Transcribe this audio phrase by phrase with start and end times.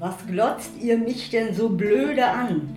[0.00, 2.74] Was glotzt ihr mich denn so blöde an?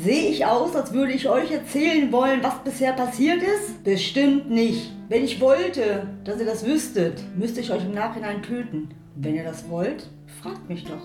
[0.00, 3.82] Sehe ich aus, als würde ich euch erzählen wollen, was bisher passiert ist?
[3.82, 4.92] Bestimmt nicht.
[5.08, 8.90] Wenn ich wollte, dass ihr das wüsstet, müsste ich euch im Nachhinein töten.
[9.16, 10.08] Wenn ihr das wollt,
[10.40, 11.02] fragt mich doch.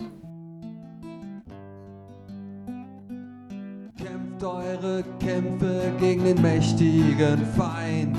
[3.98, 8.16] Kämpft eure Kämpfe gegen den mächtigen Feind.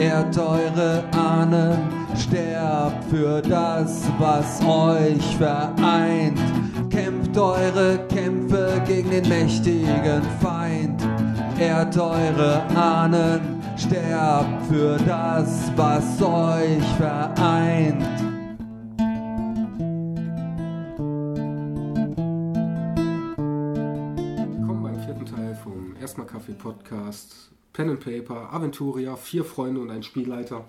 [0.00, 1.76] Ehrt eure Ahnen,
[2.16, 6.38] sterbt für das, was euch vereint.
[7.28, 11.02] Kämpft eure Kämpfe gegen den mächtigen Feind.
[11.58, 18.02] Ehrt eure Ahnen, sterbt für das, was euch vereint.
[24.56, 27.50] Willkommen beim vierten Teil vom Erstmal Kaffee Podcast.
[27.74, 30.64] Pen and Paper, Aventuria, vier Freunde und ein Spielleiter.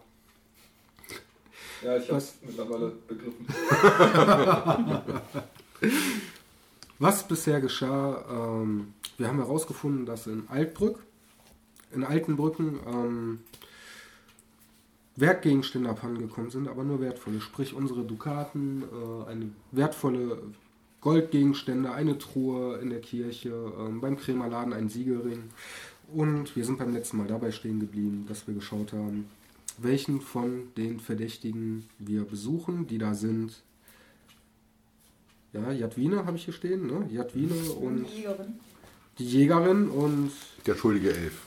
[1.81, 2.35] Ja, ich habe Was?
[2.41, 3.47] mittlerweile begriffen.
[6.99, 10.99] Was bisher geschah, ähm, wir haben herausgefunden, dass in Altbrück,
[11.93, 13.39] in Altenbrücken, ähm,
[15.15, 17.41] Wertgegenstände abhandengekommen sind, aber nur wertvolle.
[17.41, 20.41] Sprich, unsere Dukaten, äh, eine wertvolle
[21.01, 25.43] Goldgegenstände, eine Truhe in der Kirche, ähm, beim Krämerladen ein Siegelring.
[26.13, 29.25] Und wir sind beim letzten Mal dabei stehen geblieben, dass wir geschaut haben,
[29.77, 33.61] welchen von den Verdächtigen wir besuchen, die da sind.
[35.53, 37.07] Ja, Jadwine habe ich hier stehen, ne?
[37.11, 38.05] Jadwine und
[39.17, 40.31] die Jägerin und
[40.65, 41.41] Der schuldige Elf.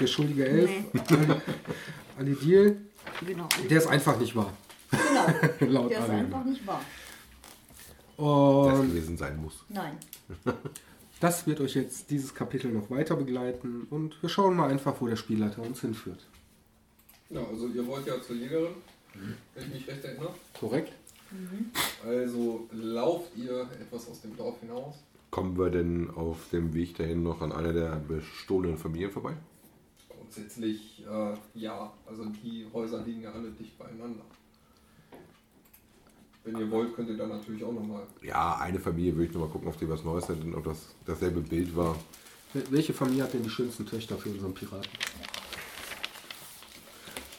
[0.00, 1.40] der schuldige Elf, Ali-
[2.18, 2.80] Alidil,
[3.26, 3.48] Genau.
[3.70, 4.52] der ist einfach nicht wahr.
[4.90, 5.72] Genau.
[5.82, 6.24] Laut Der ist Ariel.
[6.24, 6.80] einfach nicht wahr.
[8.16, 9.64] Das Und gewesen sein muss.
[9.68, 9.96] Nein.
[11.20, 15.06] das wird euch jetzt dieses Kapitel noch weiter begleiten und wir schauen mal einfach, wo
[15.06, 16.20] der Spielleiter uns hinführt.
[17.30, 18.74] Ja, also ihr wollt ja zur Jägerin,
[19.54, 20.34] wenn ich mich recht erinnere.
[20.58, 20.92] Korrekt?
[22.06, 24.96] Also lauft ihr etwas aus dem Dorf hinaus.
[25.30, 29.34] Kommen wir denn auf dem Weg dahin noch an einer der bestohlenen Familien vorbei?
[30.08, 34.22] Grundsätzlich äh, ja, also die Häuser liegen ja alle dicht beieinander.
[36.44, 38.02] Wenn ihr wollt, könnt ihr dann natürlich auch nochmal.
[38.22, 40.64] Ja, eine Familie will ich noch mal gucken, ob die was Neues sind und ob
[40.64, 41.96] das dasselbe Bild war.
[42.52, 44.90] Wel- Welche Familie hat denn die schönsten Töchter für unseren Piraten?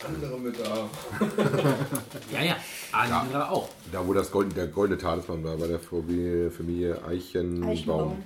[0.05, 0.89] Andere mit da.
[2.31, 2.57] Ja, ja,
[2.95, 3.69] andere auch.
[3.91, 7.69] Da, wo das Gold, der goldene Talisman war, bei der Familie, Familie Eichenbaum.
[7.69, 8.23] Eichenbaum.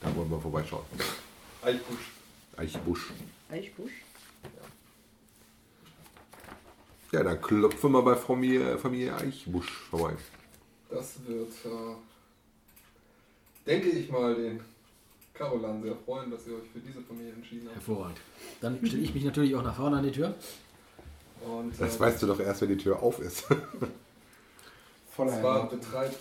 [0.00, 0.84] Da wollen wir vorbeischauen.
[1.62, 2.10] Eichbusch.
[2.56, 3.12] Eichbusch.
[3.50, 3.92] Eichbusch.
[7.12, 10.14] Ja, dann klopfen wir bei Familie, Familie Eichbusch vorbei.
[10.90, 11.96] Das wird, äh,
[13.66, 14.60] denke ich mal, den
[15.34, 17.76] Carolan sehr freuen, dass ihr euch für diese Familie entschieden habt.
[17.76, 18.18] Hervorragend.
[18.60, 20.34] Dann stelle ich mich natürlich auch nach vorne an die Tür.
[21.44, 23.44] Und Das äh, weißt du doch erst, wenn die Tür auf ist.
[25.10, 26.18] Voller Und zwar betreibt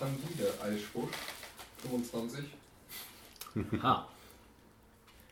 [0.00, 1.10] Angide Eichbusch
[1.82, 2.44] 25
[3.82, 4.08] Ha.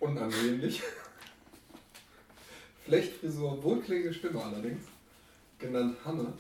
[0.01, 0.83] unansehnlich.
[2.85, 4.85] Flechtfrisur, wohlklingende Stimme allerdings.
[5.59, 6.33] Genannt Hanne.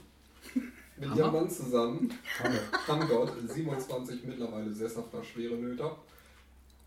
[0.96, 1.16] Mit Hammer?
[1.20, 2.14] ihrem Mann zusammen.
[2.86, 5.96] Hamgott, 27 mittlerweile sesshafter Schwerenöter.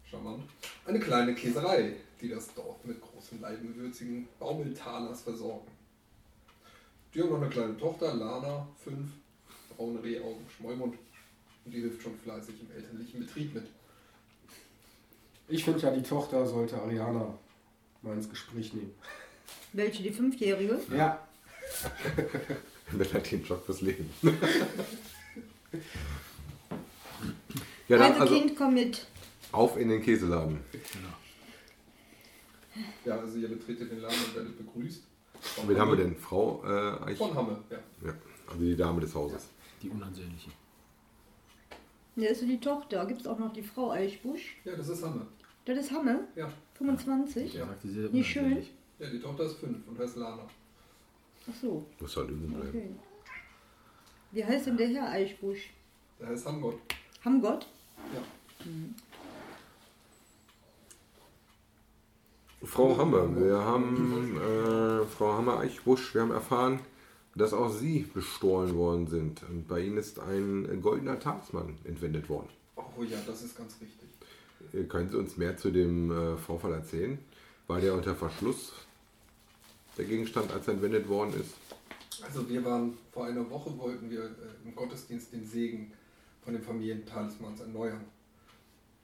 [0.09, 0.43] Charmant.
[0.85, 5.67] Eine kleine Käserei, die das Dorf mit großen leibenwürzigen Baumeltalers versorgen.
[7.13, 8.97] Die haben noch eine kleine Tochter, Lana, 5,
[9.75, 10.95] braune Rehaugen, Schmollmund.
[11.65, 13.65] Und die hilft schon fleißig im elterlichen Betrieb mit.
[15.47, 17.33] Ich finde ja, die Tochter sollte Ariana
[18.01, 18.93] mal ins Gespräch nehmen.
[19.73, 20.03] Welche?
[20.03, 20.79] Die Fünfjährige?
[20.95, 21.27] Ja.
[22.97, 24.09] Das hat den Schock fürs Leben.
[27.87, 29.05] ja, dann also, also Kind, komm mit.
[29.51, 30.59] auf in den Käseladen.
[33.05, 35.03] Ja, also ihr betretet den Laden und werdet begrüßt.
[35.41, 36.15] Von Wen haben wir denn?
[36.15, 37.17] Frau äh, Eich?
[37.17, 37.77] Von Hamme, ja.
[38.05, 38.13] Ja,
[38.47, 39.49] also die Dame des Hauses.
[39.81, 40.51] Die Unansehnliche.
[42.15, 43.05] Der ist so die Tochter.
[43.05, 44.57] Gibt es auch noch die Frau Eichbusch?
[44.65, 45.25] Ja, das ist Hamme.
[45.65, 46.27] Das ist Hamme.
[46.35, 46.51] Ja.
[46.73, 47.53] 25.
[47.53, 48.65] Der sagte sehr Nicht schön?
[48.99, 50.45] Ja, die Tochter ist 5 und heißt Lana.
[51.49, 51.85] Ach so.
[51.99, 52.69] Muss halt üben bleiben.
[52.69, 52.89] Okay.
[54.31, 55.71] Wie heißt denn der Herr Eichbusch?
[56.19, 56.79] Der heißt Hamgott.
[57.23, 57.67] Hamgott?
[58.13, 58.21] Ja.
[62.63, 66.79] Frau Hammer, wir haben äh, Frau Hammer Eichbusch, wir haben erfahren,
[67.35, 69.43] dass auch Sie bestohlen worden sind.
[69.43, 72.49] Und bei Ihnen ist ein goldener Talisman entwendet worden.
[72.75, 74.09] Oh ja, das ist ganz richtig.
[74.73, 77.17] Äh, Können Sie uns mehr zu dem äh, Vorfall erzählen?
[77.67, 78.73] War der unter Verschluss,
[79.97, 81.53] der Gegenstand, als er entwendet worden ist?
[82.23, 85.93] Also wir waren vor einer Woche, wollten wir äh, im Gottesdienst den Segen
[86.43, 88.03] von den Familientalismans erneuern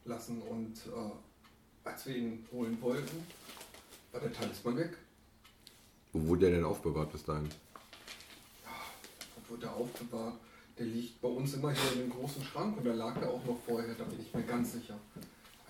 [0.03, 0.41] lassen.
[0.41, 1.11] Und äh,
[1.85, 3.25] als wir ihn holen wollten,
[4.11, 4.97] war der Talisman weg.
[6.11, 7.49] Wo wurde der denn aufbewahrt bis dahin?
[9.35, 10.39] Wo wurde er aufbewahrt?
[10.77, 13.45] Der liegt bei uns immer hier in dem großen Schrank und da lag er auch
[13.45, 14.99] noch vorher, da bin ich mir ganz sicher.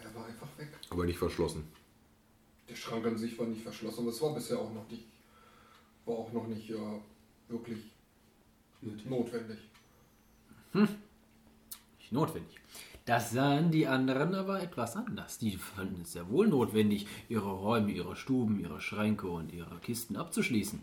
[0.04, 0.70] Er war einfach weg.
[0.90, 1.68] Aber nicht verschlossen.
[2.68, 5.06] Der Schrank an sich war nicht verschlossen, aber es war bisher auch noch nicht,
[6.06, 7.00] war auch noch nicht äh,
[7.50, 7.92] wirklich
[8.82, 9.60] notwendig.
[10.74, 12.60] Nicht notwendig.
[13.06, 15.38] Das sahen die anderen aber etwas anders.
[15.38, 20.18] Die fanden es sehr wohl notwendig, ihre Räume, ihre Stuben, ihre Schränke und ihre Kisten
[20.18, 20.80] abzuschließen.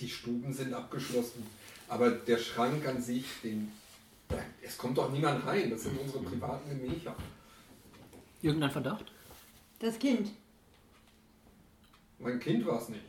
[0.00, 1.46] Die Stuben sind abgeschlossen,
[1.88, 3.72] aber der Schrank an sich, den,
[4.60, 5.70] es kommt doch niemand rein.
[5.70, 7.16] Das sind unsere privaten Gemächer.
[8.42, 9.10] Irgendein Verdacht?
[9.78, 10.30] Das Kind.
[12.18, 13.04] Mein Kind war es nicht.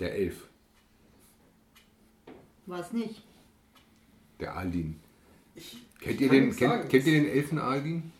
[0.00, 0.48] Der Elf.
[2.66, 3.22] War es nicht.
[4.40, 5.00] Der Aldin.
[5.54, 8.12] Ich, Kennt ihr, den, kennt, kennt ihr den Elfen Aldin?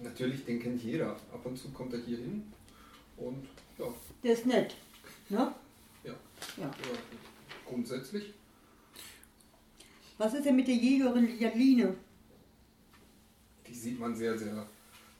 [0.00, 1.12] Natürlich, den kennt jeder.
[1.32, 2.52] Ab und zu kommt er hier hin
[3.16, 3.46] und
[3.78, 3.86] ja,
[4.22, 4.74] Der ist nett.
[5.28, 5.54] Ne?
[6.04, 6.14] ja,
[6.56, 6.70] Ja.
[7.66, 8.34] grundsätzlich.
[10.18, 11.94] Was ist denn mit der Jägerin Jaline?
[13.66, 14.66] Die sieht man sehr, sehr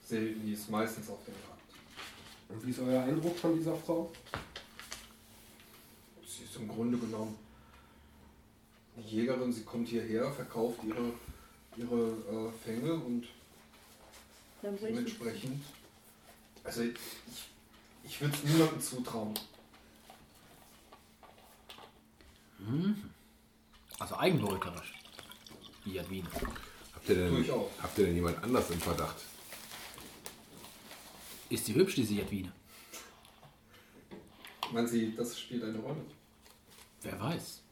[0.03, 0.45] selten.
[0.47, 1.63] Die ist meistens auf dem Markt.
[2.49, 4.13] Und wie ist euer Eindruck von dieser Frau?
[6.27, 7.35] Sie ist im Grunde genommen
[8.97, 9.53] eine Jägerin.
[9.53, 11.13] Sie kommt hierher, verkauft ihre,
[11.77, 13.27] ihre äh, Fänge und
[14.63, 15.63] dementsprechend.
[16.63, 16.95] Also ich,
[18.05, 19.35] ich würde es niemandem zutrauen.
[23.99, 24.95] Also eigenbröterisch.
[25.85, 26.27] Die Jadwin.
[26.95, 27.71] Habt ihr, denn, Durchaus.
[27.83, 29.17] habt ihr denn jemand anders im Verdacht?
[31.51, 32.51] Ist sie hübsch, diese Jadwine?
[34.73, 36.01] Meinen Sie, das spielt eine Rolle?
[37.03, 37.64] Wer weiß.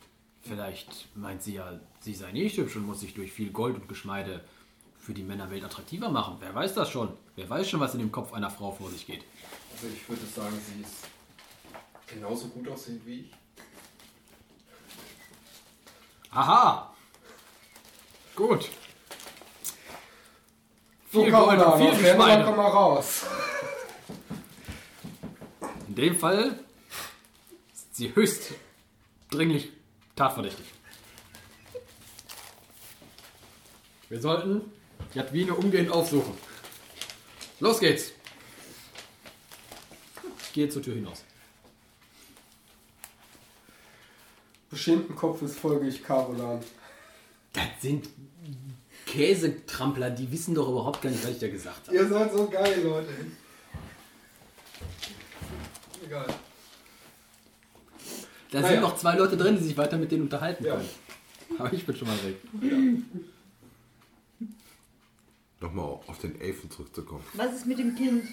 [0.42, 3.88] Vielleicht meint sie ja, sie sei nicht hübsch und muss sich durch viel Gold und
[3.88, 4.44] Geschmeide
[4.98, 6.36] für die Männerwelt attraktiver machen.
[6.40, 7.12] Wer weiß das schon?
[7.36, 9.24] Wer weiß schon, was in dem Kopf einer Frau vor sich geht?
[9.74, 11.06] Also ich würde sagen, sie ist
[12.06, 13.30] genauso gut aussehend wie ich.
[16.30, 16.92] Aha!
[18.34, 18.68] Gut.
[21.12, 22.44] So, Viel Gold und viel Geschmeide.
[22.44, 23.26] komm mal raus.
[25.88, 26.58] In dem Fall
[27.74, 28.54] ist sie höchst
[29.30, 29.70] dringlich
[30.17, 30.67] tatverdächtig.
[34.09, 34.61] Wir sollten
[35.14, 36.35] Jadwine umgehend aufsuchen.
[37.61, 38.12] Los geht's!
[40.43, 41.25] Ich gehe zur Tür hinaus.
[44.69, 46.62] Beschämten Kopfes folge ich Carolan.
[47.53, 48.09] Das sind
[49.06, 51.97] Käsetrampler, die wissen doch überhaupt gar nicht, was ich da gesagt habe.
[51.97, 53.11] Ihr seid so geil, Leute.
[56.05, 56.26] Egal.
[58.52, 58.72] Da Naja.
[58.75, 60.76] sind noch zwei Leute drin, die sich weiter mit denen unterhalten Ja.
[60.76, 60.88] können.
[61.58, 62.37] Aber ich bin schon mal weg.
[65.60, 67.25] Nochmal auf den Elfen zurückzukommen.
[67.34, 68.25] Was ist mit dem Kind?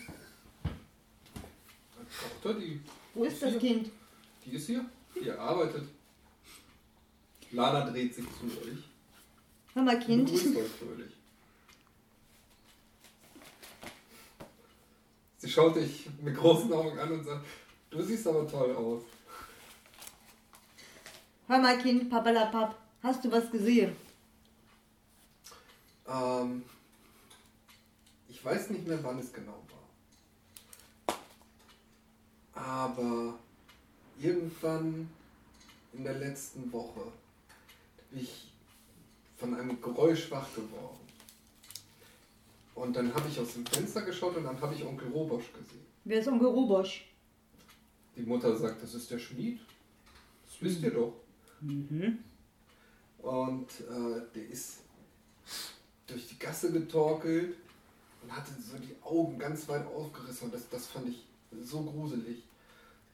[2.42, 2.82] Tochter, die,
[3.14, 3.90] Wo ist das Kind?
[4.46, 4.84] die ist hier.
[5.16, 5.88] Die arbeitet.
[7.52, 8.78] Lana dreht sich zu euch.
[9.74, 10.26] Hör mal, Kind.
[10.26, 11.12] Begrüßt euch fröhlich.
[15.38, 17.46] Sie schaut dich mit großen Augen an und sagt,
[17.90, 19.04] du siehst aber toll aus.
[21.50, 22.78] Hör mal, Kind, Papalapap.
[23.02, 23.96] Hast du was gesehen?
[26.08, 26.64] Ähm,
[28.28, 29.58] ich weiß nicht mehr, wann es genau
[31.06, 31.16] war.
[32.54, 33.34] Aber
[34.20, 35.10] irgendwann
[35.94, 37.12] in der letzten Woche
[38.12, 38.52] bin ich
[39.38, 41.00] von einem Geräusch wach geworden.
[42.76, 45.88] Und dann habe ich aus dem Fenster geschaut und dann habe ich Onkel Robosch gesehen.
[46.04, 47.06] Wer ist Onkel Robosch?
[48.16, 49.60] Die Mutter sagt, das ist der Schmied.
[50.46, 51.14] Das wisst ihr doch.
[53.20, 54.80] Und äh, der ist
[56.08, 57.56] durch die Gasse getorkelt
[58.24, 60.46] und hatte so die Augen ganz weit aufgerissen.
[60.46, 61.26] Und das, das fand ich
[61.64, 62.44] so gruselig.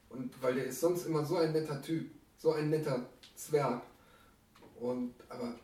[0.08, 3.82] Und weil der ist sonst immer so ein netter Typ, so ein netter Zwerg.
[4.80, 5.54] Und aber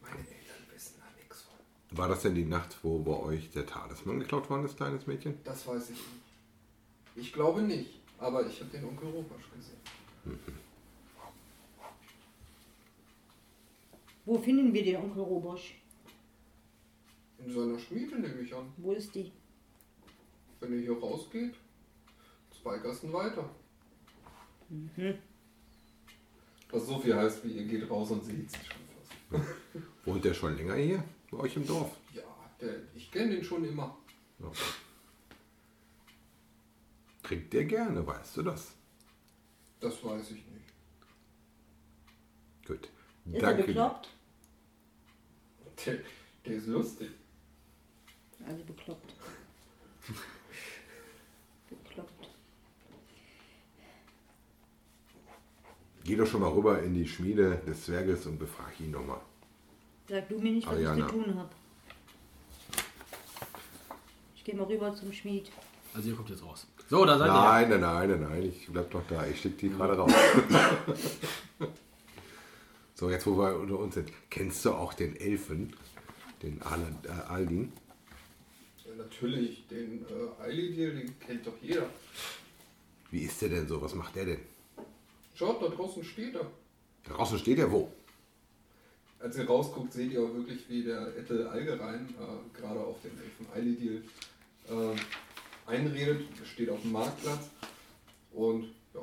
[0.00, 1.98] meine Eltern wissen da nichts von.
[1.98, 5.38] War das denn die Nacht, wo bei euch der Talisman geklaut worden ist, kleines Mädchen?
[5.44, 6.02] Das weiß ich nicht.
[7.16, 9.80] Ich glaube nicht, aber ich habe den Onkel Robasch gesehen.
[14.24, 15.74] Wo finden wir den Onkel Robosch?
[17.38, 18.70] In seiner Schmiede nehme ich an.
[18.76, 19.32] Wo ist die?
[20.60, 21.54] Wenn ihr hier rausgeht,
[22.60, 23.48] zwei Gassen weiter.
[26.70, 29.86] Was so viel heißt, wie ihr geht raus und seht sie schon fast.
[30.04, 31.96] Wohnt der schon länger hier bei euch im Dorf?
[32.12, 32.22] Ja,
[32.60, 33.96] der, ich kenne den schon immer.
[34.40, 34.50] Ja.
[37.22, 38.77] Trinkt der gerne, weißt du das?
[39.80, 40.72] Das weiß ich nicht.
[42.66, 42.88] Gut.
[43.26, 43.64] Ist er Danke.
[43.64, 44.08] bekloppt?
[45.84, 45.98] Der,
[46.44, 47.10] der ist lustig.
[48.46, 49.14] Also bekloppt.
[51.68, 52.28] bekloppt.
[56.08, 59.20] geh doch schon mal rüber in die Schmiede des Zwerges und befrag ihn nochmal.
[60.08, 61.04] Sag du mir nicht, was Ariana.
[61.06, 61.50] ich zu tun habe.
[64.34, 65.52] Ich gehe mal rüber zum Schmied.
[65.92, 66.66] Also ihr kommt jetzt raus.
[66.88, 67.32] So, da seid ihr.
[67.34, 69.26] Nein, nein, nein, nein, nein, ich bleib doch da.
[69.26, 70.10] Ich schicke die gerade raus.
[72.94, 74.10] so, jetzt wo wir unter uns sind.
[74.30, 75.76] Kennst du auch den Elfen?
[76.42, 77.72] Den Al äh, Aldin?
[78.86, 81.86] Ja, natürlich, den äh, Eilidir, den kennt doch jeder.
[83.10, 83.82] Wie ist der denn so?
[83.82, 84.40] Was macht der denn?
[85.34, 86.46] Schaut, da draußen steht er.
[87.04, 87.92] Da draußen steht er wo?
[89.20, 93.10] Als ihr rausguckt, seht ihr auch wirklich, wie der Ettel Allgerein äh, gerade auf den
[93.18, 94.04] Elfen Eilidil
[94.68, 94.96] äh,
[95.68, 96.22] einredet.
[96.44, 97.48] Steht auf dem Marktplatz
[98.32, 99.00] und ja,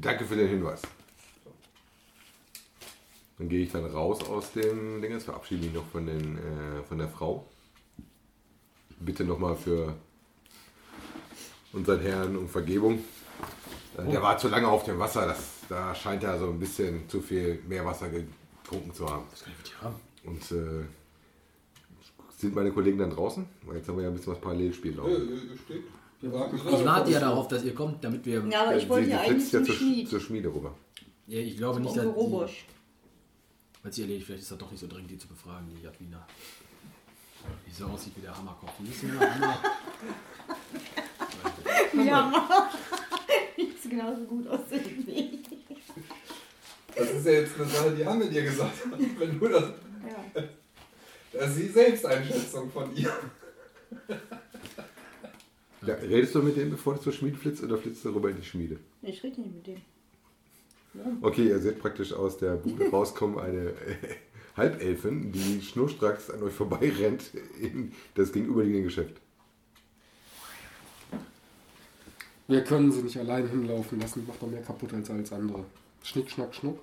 [0.00, 0.82] Danke für den Hinweis.
[3.38, 5.12] Dann gehe ich dann raus aus dem Ding.
[5.12, 7.46] Jetzt verabschiede mich noch von, den, äh, von der Frau.
[8.98, 9.94] Bitte nochmal für
[11.72, 13.04] unseren Herrn um Vergebung.
[13.98, 15.26] Äh, Der war zu lange auf dem Wasser.
[15.26, 15.38] Das,
[15.68, 19.24] da scheint er so ein bisschen zu viel Meerwasser getrunken zu haben.
[19.30, 20.00] Was kann ich mit dir haben?
[20.24, 20.86] Und äh,
[22.36, 23.46] sind meine Kollegen dann draußen?
[23.64, 25.28] Weil jetzt haben wir ja ein bisschen was Parallelspiel äh, laufen.
[25.28, 25.84] ihr, steht.
[26.20, 28.44] Wir warten Ich warte ja darauf, dass ihr kommt, damit wir.
[28.46, 30.08] Ja, aber ich wollte ja eigentlich ja zum zur, Schmied.
[30.08, 30.74] zur Schmiede rüber.
[31.26, 32.04] Ja, ich glaube nicht, dass.
[32.04, 32.66] Die, Robosch.
[33.82, 36.26] weil sie erledigt, vielleicht ist das doch nicht so dringend, die zu befragen, die Jadwina.
[37.64, 38.72] Wie so aussieht wie der Hammerkopf.
[38.80, 39.58] Wie ist denn der Hammer?
[42.04, 42.70] Ja,
[43.56, 45.38] sieht genauso gut aus wie ich.
[46.94, 48.78] Das ist ja jetzt eine Sache, die haben wir dir gesagt.
[49.18, 49.62] Wenn du das.
[49.64, 50.42] Ja.
[51.38, 53.12] Das ist die Selbsteinschätzung von ihr.
[55.86, 58.36] Ja, redest du mit dem, bevor du zur Schmiede flitzt, oder flitzt du rüber in
[58.36, 58.78] die Schmiede?
[59.02, 59.82] Ich rede nicht mit dem.
[61.20, 64.16] Okay, ihr seht praktisch aus der Bude rauskommen eine äh,
[64.56, 69.20] Halbelfin, die schnurstracks an euch vorbeirennt in das gegenüberliegende Geschäft.
[72.48, 75.64] Wir können sie nicht allein hinlaufen lassen, macht doch mehr kaputt als alles andere.
[76.02, 76.78] Schnick, schnack, schnuck.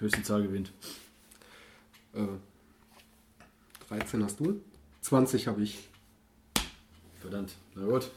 [0.00, 0.72] Höchste Zahl gewinnt.
[2.14, 2.26] Äh,
[3.88, 4.60] 13 hast du?
[5.02, 5.88] 20 habe ich.
[7.20, 7.54] Verdammt.
[7.74, 8.10] Na gut.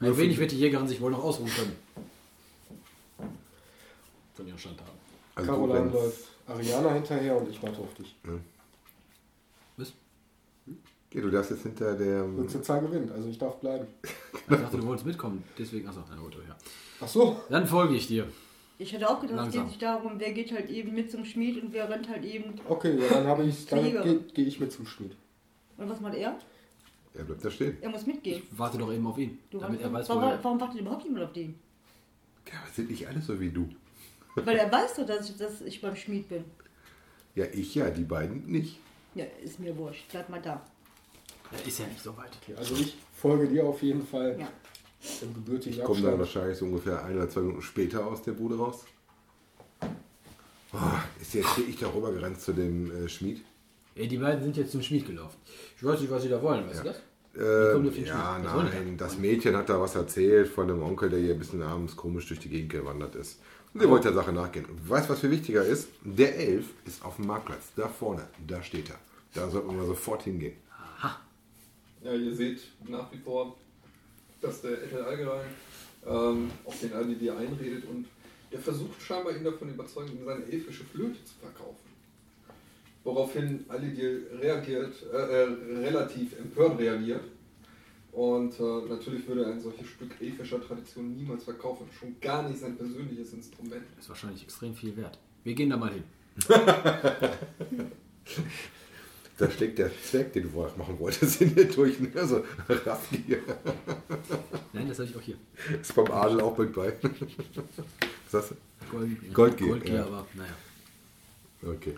[0.00, 1.76] Ein wenig wird die Jägerin sich wohl noch ausruhen können.
[4.34, 4.98] Von ihrem Stand haben.
[5.34, 8.14] Also Caroline läuft Ariana hinterher und ich warte auf dich.
[9.76, 9.92] Was?
[11.10, 12.24] Okay, du darfst jetzt hinter der.
[12.24, 13.86] Und zur Zahl gewinnt, also ich darf bleiben.
[14.02, 15.42] Ich dachte, du wolltest mitkommen.
[15.58, 16.56] Deswegen, achso, na gut, ja.
[17.00, 17.40] Ach so.
[17.48, 18.26] Dann folge ich dir.
[18.78, 19.62] Ich hätte auch gedacht, es Langsam.
[19.62, 22.54] geht sich darum, wer geht halt eben mit zum Schmied und wer rennt halt eben.
[22.68, 25.16] Okay, ja, dann habe ich, dann gehe geh ich mit zum Schmied.
[25.78, 26.38] Und was macht er?
[27.14, 27.78] Er bleibt da stehen.
[27.80, 28.42] Er muss mitgehen.
[28.50, 29.38] Warte doch eben auf ihn.
[29.50, 30.44] Du, damit er weiß, wo warum, er...
[30.44, 31.58] warum wartet überhaupt jemand auf den?
[32.46, 33.68] Ja, aber sind nicht alle so wie du.
[34.34, 36.44] Weil er weiß doch, dass ich, dass ich beim Schmied bin.
[37.34, 38.78] Ja, ich ja, die beiden nicht.
[39.14, 40.04] Ja, ist mir wurscht.
[40.10, 40.62] Bleib mal da.
[41.50, 42.30] Er ist ja nicht so weit.
[42.42, 44.48] Okay, also ich folge dir auf jeden Fall Ja.
[45.22, 48.32] Im gebürtigen Ich komme dann wahrscheinlich so ungefähr ein oder zwei Minuten später aus der
[48.32, 48.84] Bude raus.
[50.72, 50.78] Oh,
[51.20, 53.42] ist jetzt wirklich da rüber gerannt zu dem äh, Schmied?
[53.94, 55.36] Ey, die beiden sind jetzt zum Schmied gelaufen.
[55.76, 56.82] Ich weiß nicht, was sie da wollen, weißt Ja.
[56.82, 56.98] du das?
[57.36, 59.04] Äh, den ja, nein, da?
[59.04, 62.26] das Mädchen hat da was erzählt von einem Onkel, der hier ein bisschen abends komisch
[62.28, 63.40] durch die Gegend gewandert ist.
[63.74, 64.64] Und sie wollte der Sache nachgehen.
[64.64, 65.88] Und weißt du, was viel wichtiger ist?
[66.02, 68.96] Der Elf ist auf dem Marktplatz, da vorne, da steht er.
[69.34, 70.54] Da sollten wir mal sofort hingehen.
[72.02, 73.56] Ja, ihr seht nach wie vor,
[74.46, 75.48] dass der Ettel Allgerein
[76.06, 78.06] ähm, auf den Alidir einredet und
[78.52, 81.84] der versucht scheinbar ihn davon überzeugen, ihm seine elfische Flöte zu verkaufen.
[83.02, 85.48] Woraufhin Alidir reagiert, äh, äh,
[85.78, 87.24] relativ empört reagiert.
[88.12, 91.86] Und äh, natürlich würde er ein solches Stück elfischer Tradition niemals verkaufen.
[91.98, 93.84] Schon gar nicht sein persönliches Instrument.
[93.98, 95.18] Ist wahrscheinlich extrem viel wert.
[95.44, 96.04] Wir gehen da mal hin.
[99.38, 102.00] Da schlägt der Zwerg, den du vorher machen wolltest, in dir durch.
[102.00, 102.10] ne?
[102.14, 103.38] Also, Raffgier.
[104.72, 105.36] Nein, das habe ich auch hier.
[105.80, 106.94] Ist beim Adel auch mit bei.
[108.30, 108.56] Was hast du?
[108.90, 110.06] Gold, Goldgier, Goldgier, ja.
[110.06, 110.54] aber naja.
[111.62, 111.96] Okay.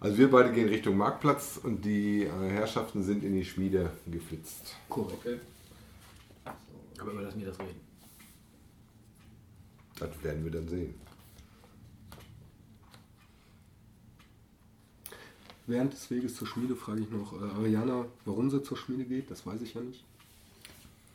[0.00, 4.76] Also wir beide gehen Richtung Marktplatz und die äh, Herrschaften sind in die Schmiede geflitzt.
[4.88, 5.18] Korrekt.
[5.26, 5.38] Okay.
[6.98, 7.80] Aber überlass mir das reden.
[9.98, 10.94] Das werden wir dann sehen.
[15.66, 19.30] Während des Weges zur Schmiede frage ich noch äh, Ariana, warum sie zur Schmiede geht.
[19.30, 20.02] Das weiß ich ja nicht.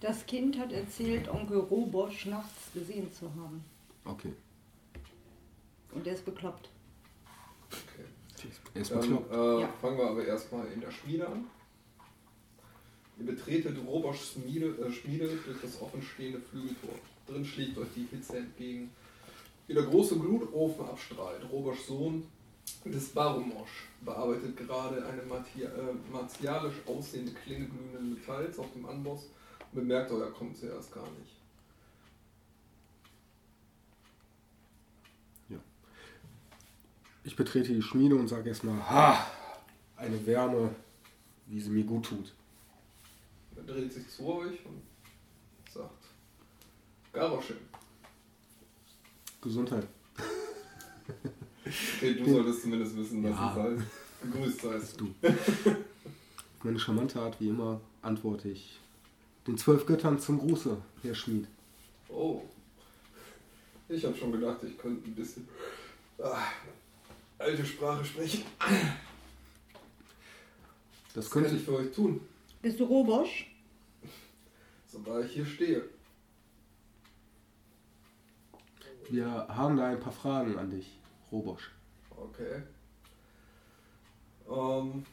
[0.01, 3.63] Das Kind hat erzählt, Onkel Robosch nachts gesehen zu haben.
[4.05, 4.33] Okay.
[5.93, 6.69] Und der ist bekloppt.
[7.71, 8.05] okay.
[8.73, 9.31] Er ist Dann bekloppt.
[9.33, 9.67] äh, Ja.
[9.81, 11.45] fangen wir aber erstmal in der Schmiede an.
[13.17, 16.95] Ihr betretet Roboschs Schmiede, äh, Schmiede durch das offenstehende Flügeltor.
[17.27, 18.91] Drin schlägt euch die Hitze entgegen,
[19.67, 21.49] wie der große Glutofen abstrahlt.
[21.49, 22.23] Roboschs Sohn
[22.85, 29.23] das Baromosch bearbeitet gerade eine martia, äh, martialisch aussehende Klinge glühenden Metalls auf dem Anboss
[29.71, 31.35] und bemerkt oh, euer kommt zuerst gar nicht.
[35.49, 35.57] Ja.
[37.23, 39.25] Ich betrete die Schmiede und sage erstmal, ha,
[39.95, 40.75] eine Wärme,
[41.47, 42.33] wie sie mir gut tut.
[43.55, 44.83] Er dreht sich zu euch und
[45.71, 46.05] sagt,
[47.11, 47.57] Garoschen.
[49.41, 49.87] Gesundheit.
[51.65, 53.51] Okay, du solltest zumindest wissen, was Ja.
[53.51, 53.83] es heißt.
[54.23, 55.01] Gegrüßt heißt.
[55.01, 55.15] Du.
[56.63, 58.79] Meine charmante Art, wie immer, antworte ich
[59.47, 61.47] den zwölf Göttern zum Gruße, Herr Schmied.
[62.09, 62.41] Oh.
[63.87, 65.47] Ich habe schon gedacht, ich könnte ein bisschen
[66.19, 66.39] ah,
[67.37, 68.43] alte Sprache sprechen.
[71.13, 71.61] Das könnte ich.
[71.63, 72.19] für euch tun,
[72.61, 73.47] Bist du Robosch?
[74.87, 75.83] sobald ich hier stehe?
[79.09, 80.97] Wir haben da ein paar Fragen an dich,
[81.35, 81.69] Robosch.
[82.15, 82.61] Okay.
[84.49, 85.05] Ähm.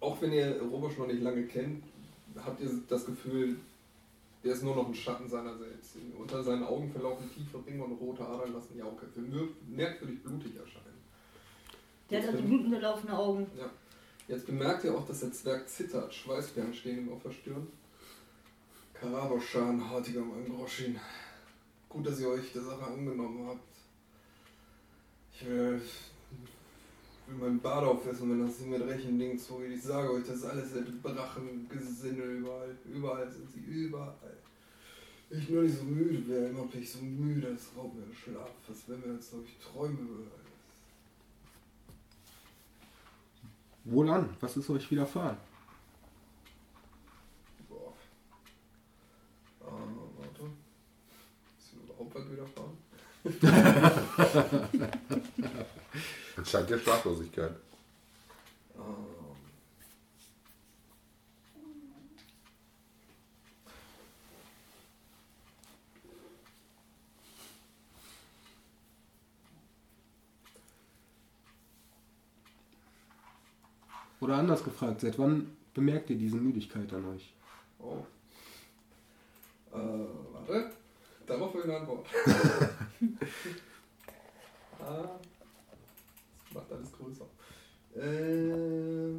[0.00, 1.82] Auch wenn ihr Robosch noch nicht lange kennt,
[2.44, 3.56] habt ihr das Gefühl,
[4.44, 5.96] der ist nur noch ein Schatten seiner selbst.
[6.16, 10.84] Unter seinen Augen verlaufen tiefe Ringe und rote Adern lassen Jauköpfe mer- merkwürdig blutig erscheinen.
[12.10, 13.46] Der hat also blutunterlaufene Augen.
[13.58, 13.70] Ja.
[14.28, 16.12] Jetzt bemerkt ihr auch, dass der Zwerg zittert.
[16.12, 17.66] Schweißperlen stehen ihm auf der Stirn.
[19.00, 20.98] Karaboschan, hartiger Mann Groschin.
[21.88, 23.60] Gut, dass ihr euch der Sache angenommen habt.
[25.32, 25.80] Ich will,
[27.26, 29.72] will meinen Bart aufessen, wenn das mit rechten Dingen zugeht.
[29.72, 30.70] Ich sage euch, das ist alles
[31.02, 32.76] Drachengesinne überall.
[32.86, 34.36] Überall sind sie, überall.
[35.28, 38.14] Ich nur nicht so müde wäre, immer bin ich so müde, es raubt mir den
[38.14, 38.50] Schlaf.
[38.68, 40.30] Was wenn wir jetzt, glaube ich, träume würden.
[43.84, 45.36] Wohlan, was ist euch widerfahren?
[47.68, 47.92] Boah.
[49.60, 49.70] Ah,
[50.18, 50.50] warte.
[51.58, 52.76] Ist mir überhaupt was widerfahren?
[56.36, 57.56] Anscheinend der Schlaflosigkeit.
[58.76, 58.82] Ähm.
[74.20, 77.34] Oder anders gefragt, seit wann bemerkt ihr diese Müdigkeit an euch?
[77.80, 78.04] Oh.
[79.72, 79.78] Äh,
[80.32, 80.70] warte.
[81.26, 82.06] Darauf will ich eine Antwort.
[84.80, 85.18] ah.
[86.44, 87.26] Das macht alles größer.
[87.96, 89.16] Äh.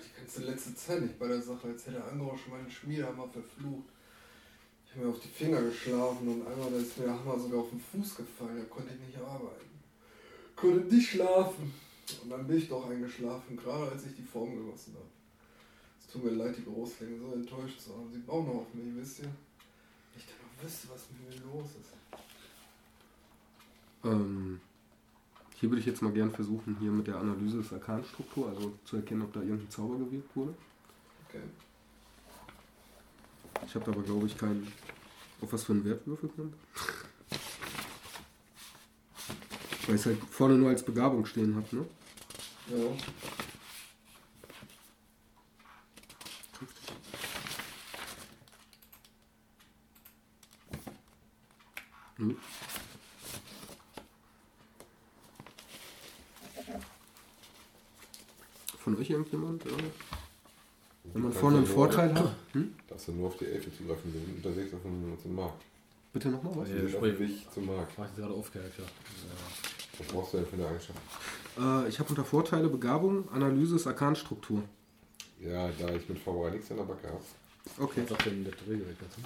[0.00, 3.28] Ich kann es die letzte Zeit nicht bei der Sache, als hätte Angrosch meinen Schmiedehammer
[3.28, 3.90] verflucht.
[4.86, 7.60] Ich habe mir auf die Finger geschlafen und einmal da ist mir der Hammer sogar
[7.60, 9.70] auf den Fuß gefallen, da konnte ich nicht arbeiten.
[10.56, 11.72] Konnte nicht schlafen.
[12.22, 15.19] Und dann bin ich doch eingeschlafen, gerade als ich die Form gegossen habe.
[16.12, 18.10] Tut mir leid, die Großlinge so enttäuscht zu haben.
[18.12, 19.30] Sie bauen noch auf mich, wisst ihr?
[20.16, 21.92] Ich dann noch wüsste, was mit mir los ist.
[24.04, 24.60] Ähm,
[25.56, 28.96] hier würde ich jetzt mal gern versuchen, hier mit der Analyse des Arkanstruktur, also zu
[28.96, 30.54] erkennen, ob da irgendein Zauber gewirkt wurde.
[31.28, 31.42] Okay.
[33.66, 34.72] Ich habe aber, glaube ich, keinen.
[35.40, 36.52] Auf was für einen Wert würfelt man?
[39.86, 41.86] Weil ich es halt vorne nur als Begabung stehen habe, ne?
[42.68, 42.96] Ja.
[52.18, 52.34] Nö.
[58.90, 59.64] Von euch irgendjemand?
[59.64, 59.70] Ja.
[61.12, 62.34] Wenn man vorne einen ja Vorteil hat.
[62.52, 62.74] Hm?
[62.88, 65.62] Darfst du nur auf die Elfe zugreifen, wir sind unterwegs auf dem, zum Markt.
[66.12, 66.68] Bitte nochmal was?
[66.68, 67.92] Ja, auf dem Weg zum Markt.
[67.96, 68.82] Mach ich gerade auf, Charakter.
[69.98, 70.98] Was brauchst du denn für eine Eigenschaft?
[71.56, 74.62] Äh, ich habe unter Vorteile Begabung, Analyse des Arkanstruktur.
[75.40, 77.20] Ja, da ich mit Vorbereitung nichts an der Backe habe.
[77.78, 78.00] Okay.
[78.02, 79.20] Was sagt denn der Regelwerk dazu?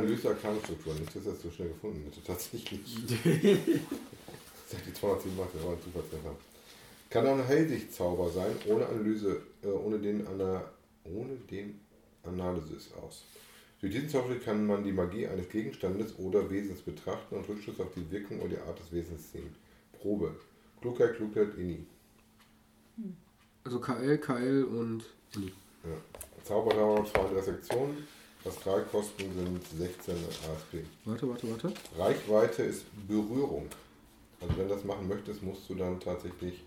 [0.00, 0.94] Analyse Arkanstruktur.
[0.94, 2.22] Nicht, dass er es so schnell gefunden hätte.
[2.24, 2.80] Tatsächlich.
[4.68, 6.36] Sagt die 210 macht, aber ein Zufallstreffer.
[7.10, 10.64] Kann auch ein Hellsichtzauber sein, ohne Analyse, äh, ohne den, Ana,
[11.04, 11.80] ohne den
[12.22, 13.24] Analysis aus.
[13.80, 17.92] Durch diesen Zauber kann man die Magie eines Gegenstandes oder Wesens betrachten und Rückschluss auf
[17.96, 19.54] die Wirkung oder die Art des Wesens ziehen.
[20.00, 20.34] Probe.
[20.80, 21.84] Klugheit, Klugheit, Inni.
[23.64, 25.52] Also KL, KL und Inni.
[25.84, 26.44] Ja.
[26.44, 28.06] Zauberer 32 Sektionen.
[28.44, 30.84] Astralkosten sind 16 ASP.
[31.04, 31.72] Warte, warte, warte.
[31.98, 33.66] Reichweite ist Berührung.
[34.40, 36.64] Also wenn du das machen möchtest, musst du dann tatsächlich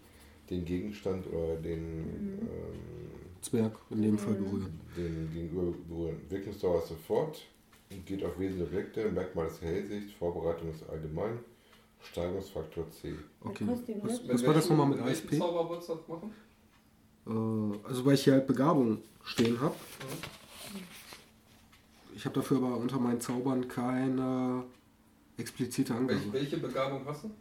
[0.50, 2.48] den Gegenstand oder den,
[3.42, 4.80] Zwerg in dem Fall berühren.
[4.98, 6.22] ähm, den Gegenüber berühren.
[6.30, 7.42] Wirkungsdauer ist sofort
[7.92, 9.12] und geht auf wesentliche Objekte.
[9.12, 11.40] Merkmal ist Hellsicht, Vorbereitung ist allgemein,
[12.04, 13.16] Steigerungsfaktor C.
[13.42, 13.66] Okay.
[14.02, 15.38] Was Was, war das nochmal mit ASP?
[15.38, 16.32] Zauber wolltest du das machen?
[17.26, 19.76] Äh, also weil ich hier halt Begabung stehen habe,
[22.16, 24.64] Ich habe dafür aber unter meinen Zaubern keine
[25.38, 26.20] explizite Angabe.
[26.20, 27.32] Welche, welche Begabung hast du?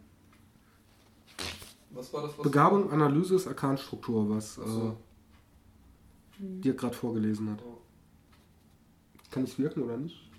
[1.91, 2.37] Was war das?
[2.37, 4.97] Was Begabung, Analyse ist Arkanstruktur, was Ach so.
[6.39, 7.59] äh, dir gerade vorgelesen hat.
[7.63, 7.77] Oh.
[9.29, 10.29] Kann ich wirken oder nicht?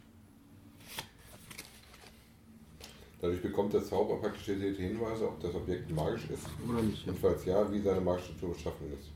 [3.21, 7.07] Dadurch bekommt der Zauber praktisch detaillierte Hinweise, ob das Objekt magisch ist Oder nicht?
[7.07, 7.13] Ja.
[7.13, 9.11] und falls ja, wie seine magische Struktur beschaffen ist.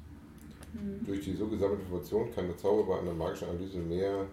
[1.07, 4.27] Durch die so gesammelte Information kann der Zauber bei einer magischen Analyse mehr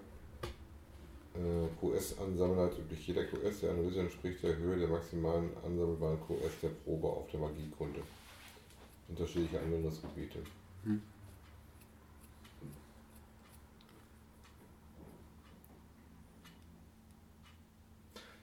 [1.35, 3.07] äh, QS ansammeln als üblich.
[3.07, 7.39] Jeder QS der Analyse entspricht der Höhe der maximalen ansammelbaren QS der Probe auf der
[7.39, 8.01] Magiekunde.
[9.07, 10.39] Unterschiedliche Anwendungsgebiete.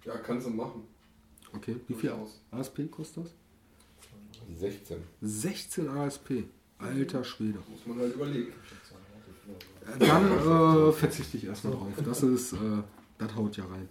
[0.04, 0.84] Ja, kannst du machen.
[1.52, 2.40] Okay, wie viel Durchaus.
[2.50, 3.32] ASP kostet das?
[4.58, 5.02] 16.
[5.20, 6.44] 16 ASP.
[6.78, 7.58] Alter Schwede.
[7.70, 8.52] Muss man halt überlegen.
[9.98, 11.88] Dann äh, verzichte ich erstmal drauf.
[12.04, 12.56] Das ist, äh,
[13.18, 13.88] das haut ja rein.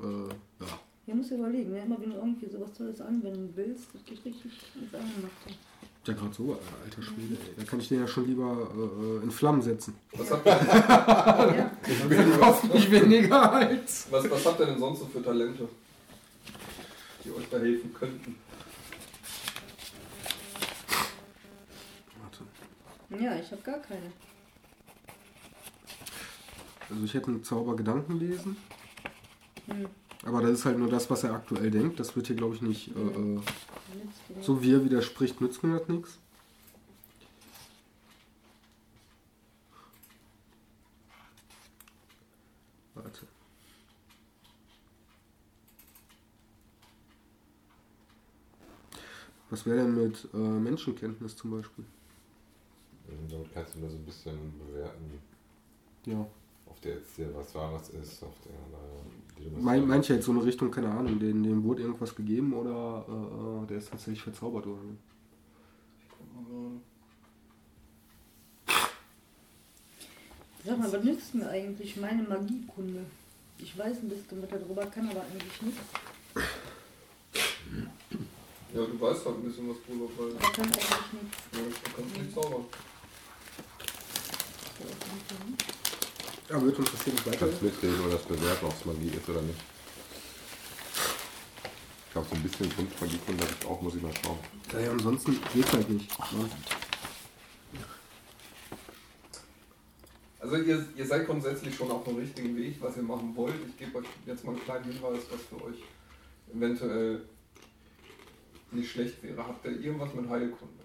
[0.00, 0.04] Äh,
[0.64, 0.66] ja.
[1.06, 1.82] Hier musst du überlegen, ne?
[1.84, 5.50] immer wenn du irgendwie sowas Tolles anwenden willst, das geht richtig ins Angemachte.
[6.06, 7.34] Ja, gerade so, äh, alter Schwede.
[7.34, 7.54] ey.
[7.58, 9.94] Da kann ich den ja schon lieber äh, in Flammen setzen.
[10.12, 10.52] Was habt, ihr,
[11.56, 11.70] Ja.
[12.40, 14.06] Hoffentlich weniger als.
[14.10, 15.68] was, was habt ihr denn sonst so für Talente,
[17.24, 18.36] die euch da helfen könnten?
[22.22, 22.44] Warte.
[23.18, 24.12] Ja, ich habe gar keine.
[26.88, 28.56] Also ich hätte einen Zauber Gedanken lesen.
[29.66, 29.86] Hm.
[30.24, 31.98] Aber das ist halt nur das, was er aktuell denkt.
[31.98, 32.88] Das wird hier, glaube ich, nicht.
[32.88, 33.40] Äh, äh,
[33.94, 36.18] Nützt dir so wie er widerspricht, nützt mir das nichts.
[42.94, 43.26] Warte.
[49.48, 51.84] Was wäre denn mit äh, Menschenkenntnis zum Beispiel?
[53.18, 55.20] Und damit kannst du nur so ein bisschen bewerten,
[56.06, 56.26] Ja.
[56.66, 58.52] auf der jetzt der was Wahres ist, auf der,
[59.50, 63.04] du Mein, manche jetzt so eine Richtung, keine Ahnung, denen, denen wurde irgendwas gegeben oder
[63.08, 65.00] äh, äh, der ist tatsächlich verzaubert oder nicht.
[70.64, 73.04] Sag mal, was nützt mir eigentlich meine Magiekunde?
[73.58, 75.78] Ich weiß ein bisschen was darüber, kann aber eigentlich nicht.
[78.74, 81.38] Ja, du weißt halt ein bisschen was drüber, weil Aber kann eigentlich nichts.
[81.52, 82.64] ja, du kannst nicht zaubern.
[86.48, 89.28] Ja, wird uns interessieren, wie es kannst mitreden oder das bewerten, ob es Magie ist
[89.28, 89.60] oder nicht.
[92.06, 94.38] Ich glaube, so ein bisschen Grundmagiekunde habe ich auch, muss ich mal schauen.
[94.72, 96.10] Ja, ja, ansonsten geht's halt nicht.
[96.32, 96.50] Ne?
[100.40, 103.54] Also ihr, ihr seid grundsätzlich schon auf dem richtigen Weg, was ihr machen wollt.
[103.68, 105.76] Ich gebe euch jetzt mal einen kleinen Hinweis, was für euch
[106.52, 107.20] eventuell
[108.72, 109.46] nicht schlecht wäre.
[109.46, 110.79] Habt ihr irgendwas mit Heilkunde?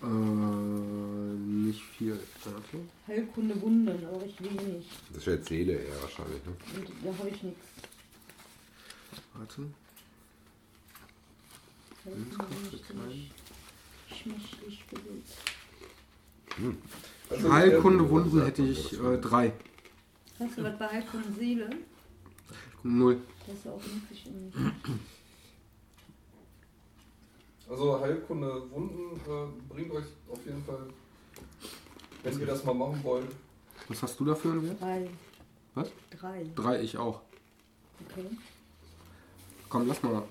[0.00, 2.18] Äh, nicht viel.
[2.44, 2.78] Warte.
[3.08, 4.86] Heilkunde Wunden, aber recht wenig.
[5.08, 6.40] Das ist ja jetzt Seele eher wahrscheinlich.
[6.44, 6.52] Ne?
[6.76, 7.66] Und da habe ich nichts.
[9.34, 9.62] Warte.
[13.10, 13.30] Ich
[14.22, 15.24] schmächtig gewählt.
[17.28, 19.52] Also, Heilkunde Wunden hätte ich äh, drei.
[20.38, 21.70] Hast du was bei Heilkunde Seele?
[22.82, 23.20] Null.
[23.46, 23.80] Das ist auch
[24.24, 24.52] in
[27.68, 30.86] Also Heilkunde Wunden äh, bringt euch auf jeden Fall,
[32.22, 33.30] wenn ihr das mal machen wollt.
[33.88, 34.62] Was hast du dafür?
[34.80, 35.08] Drei.
[35.74, 35.88] Was?
[36.18, 36.46] Drei.
[36.54, 37.20] Drei, ich auch.
[38.08, 38.26] Okay.
[39.68, 40.22] Komm, lass mal.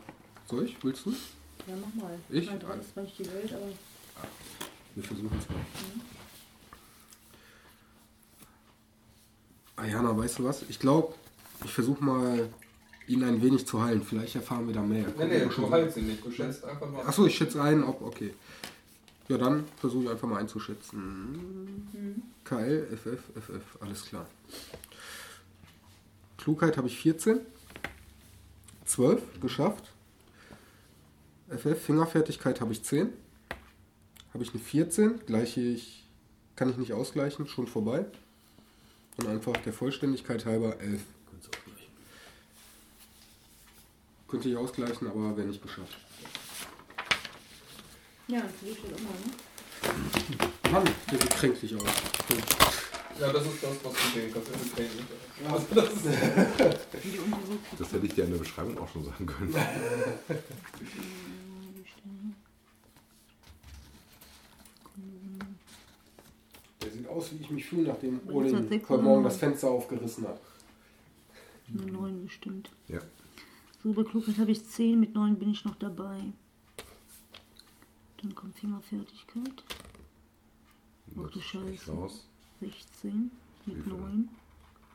[0.47, 0.83] Soll ich?
[0.83, 1.11] Willst du?
[1.11, 2.17] Ja, mach mal.
[2.29, 2.47] Ich?
[2.47, 3.67] Mal drei ist zwar nicht die Welt, aber
[4.95, 5.57] Wir versuchen es mal.
[9.75, 10.63] Ayana, weißt du was?
[10.69, 11.13] Ich glaube,
[11.63, 12.49] ich versuche mal,
[13.07, 14.03] ihn ein wenig zu heilen.
[14.03, 15.05] Vielleicht erfahren wir da mehr.
[15.17, 16.25] Nee, nee, du heilst sie nicht.
[16.25, 17.05] Du schätzt einfach mal.
[17.05, 18.01] Achso, ich schätze ein, ob.
[18.01, 18.33] Okay.
[19.27, 22.23] Ja, dann versuche ich einfach mal einzuschätzen.
[22.43, 24.25] KL, FF, FF, alles klar.
[26.37, 27.39] Klugheit habe ich 14.
[28.85, 29.91] 12 geschafft.
[31.49, 33.09] FF, Fingerfertigkeit habe ich 10.
[34.33, 36.05] Habe ich eine 14, gleiche ich,
[36.55, 38.05] kann ich nicht ausgleichen, schon vorbei.
[39.17, 41.01] Und einfach der Vollständigkeit halber 11.
[41.29, 41.89] Kannst du auch gleich.
[44.27, 45.97] Könnte ich ausgleichen, aber wäre nicht geschafft.
[48.27, 50.71] ja, das jetzt auch mal, ne?
[50.71, 51.83] Mann, der sieht kränklich aus.
[53.19, 53.97] Ja, das ist das, was du.
[55.51, 56.05] Also das ist,
[57.03, 57.59] Wie die untersucht.
[57.77, 59.53] Das hätte ich dir in der Beschreibung auch schon sagen können.
[66.81, 70.41] Der sieht aus, wie ich mich fühle, nachdem Olin heute Morgen das Fenster aufgerissen hat.
[71.67, 72.69] Nur neun bestimmt.
[72.87, 72.99] Ja.
[73.87, 76.19] So, bei Klugheit habe ich 10, mit 9 bin ich noch dabei.
[78.21, 79.63] Dann kommt Fingerfertigkeit.
[81.17, 81.91] Ach du Scheiße.
[81.93, 82.27] raus.
[82.59, 83.31] 16.
[83.65, 83.93] Wie viel?
[83.93, 84.27] Neun.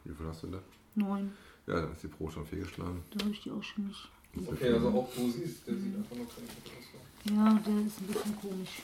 [0.05, 0.61] Wie viel hast du da?
[0.95, 1.33] Neun.
[1.67, 3.03] Ja, dann ist die Pro schon fehlgeschlagen.
[3.13, 4.11] Da habe ich die auch schon nicht.
[4.47, 7.35] Okay, ja also auch wo siehst, der sieht einfach nur kränklich aus.
[7.35, 8.83] Ja, der ist ein bisschen komisch.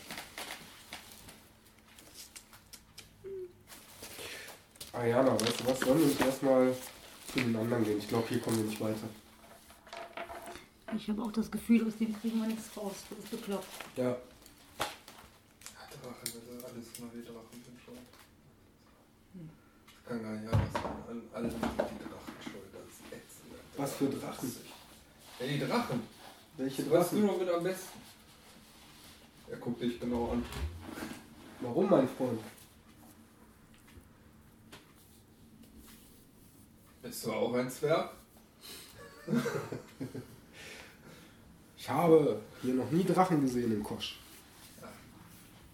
[4.95, 5.81] Ariana, weißt du was?
[5.81, 6.75] Sollen wir nicht erstmal
[7.31, 7.99] zu den anderen gehen?
[7.99, 9.07] Ich glaube, hier kommen wir nicht weiter.
[10.97, 12.93] Ich habe auch das Gefühl, aus dem kriegen wir nichts raus.
[13.11, 13.67] Das ist bekloppt.
[13.97, 14.05] Ja.
[14.11, 14.17] Ja,
[16.03, 17.99] Drachen, das ist alles neue Drachen sind schon.
[19.87, 20.83] Das kann gar nicht anders sein.
[21.09, 22.73] An allen sind die Drachen schuld.
[22.73, 23.55] Das ist ätzend.
[23.77, 24.57] Was für Drachen?
[25.41, 26.01] Ja, die Drachen.
[26.57, 27.27] Welche Du weißt du Drachen?
[27.27, 27.99] noch mit am besten.
[29.51, 30.45] Er guckt dich genau an.
[31.61, 32.41] Warum, mein Freund?
[37.03, 38.11] Bist du auch ein Zwerg?
[41.89, 44.19] Ich habe hier noch nie Drachen gesehen im Kosch.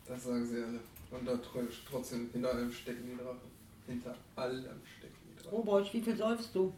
[0.07, 0.79] Das sagen sie alle.
[1.11, 3.41] Und da tr- trotzdem hinter allem stecken die Drachen.
[3.89, 4.63] Hinter allem
[4.97, 5.51] stecken die Drachen.
[5.51, 6.73] Roboch, wie viel säufst du?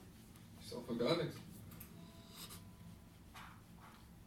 [0.58, 1.36] Ich sag für gar nichts.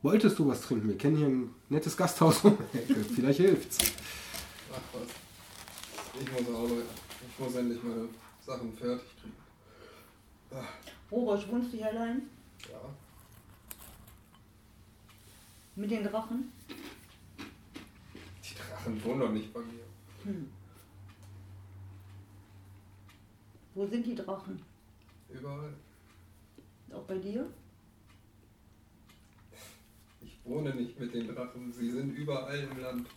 [0.04, 0.90] Wolltest du was trinken?
[0.90, 2.56] Wir kennen hier ein nettes Gasthaus um.
[3.16, 3.80] Vielleicht hilft's.
[4.72, 6.22] Ach was.
[6.22, 6.84] Ich muss arbeiten.
[7.34, 8.10] Ich muss endlich meine
[8.46, 10.62] Sachen fertig kriegen.
[11.12, 12.22] Roboch, wohnst du hier allein?
[12.72, 12.80] Ja.
[15.80, 16.52] Mit den Drachen?
[18.44, 19.86] Die Drachen wohnen doch nicht bei mir.
[23.74, 24.62] Wo sind die Drachen?
[25.30, 25.74] Überall.
[26.92, 27.50] Auch bei dir?
[30.20, 31.72] Ich wohne nicht mit den Drachen.
[31.72, 33.08] Sie sind überall im Land.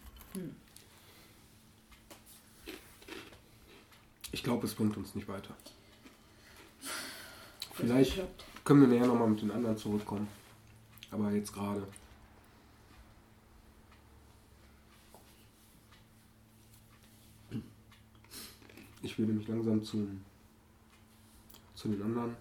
[4.30, 5.56] Ich glaube, es bringt uns nicht weiter.
[7.74, 8.22] Vielleicht
[8.62, 10.28] können wir nachher nochmal mit den anderen zurückkommen.
[11.10, 11.88] Aber jetzt gerade.
[19.02, 20.24] Ich würde mich langsam zum,
[21.74, 22.36] zu den anderen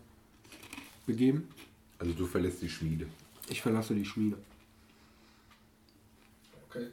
[1.06, 1.50] begeben.
[1.97, 3.08] Also du verlässt die Schmiede.
[3.50, 4.38] Ich verlasse die Schmiede.
[6.69, 6.88] Okay.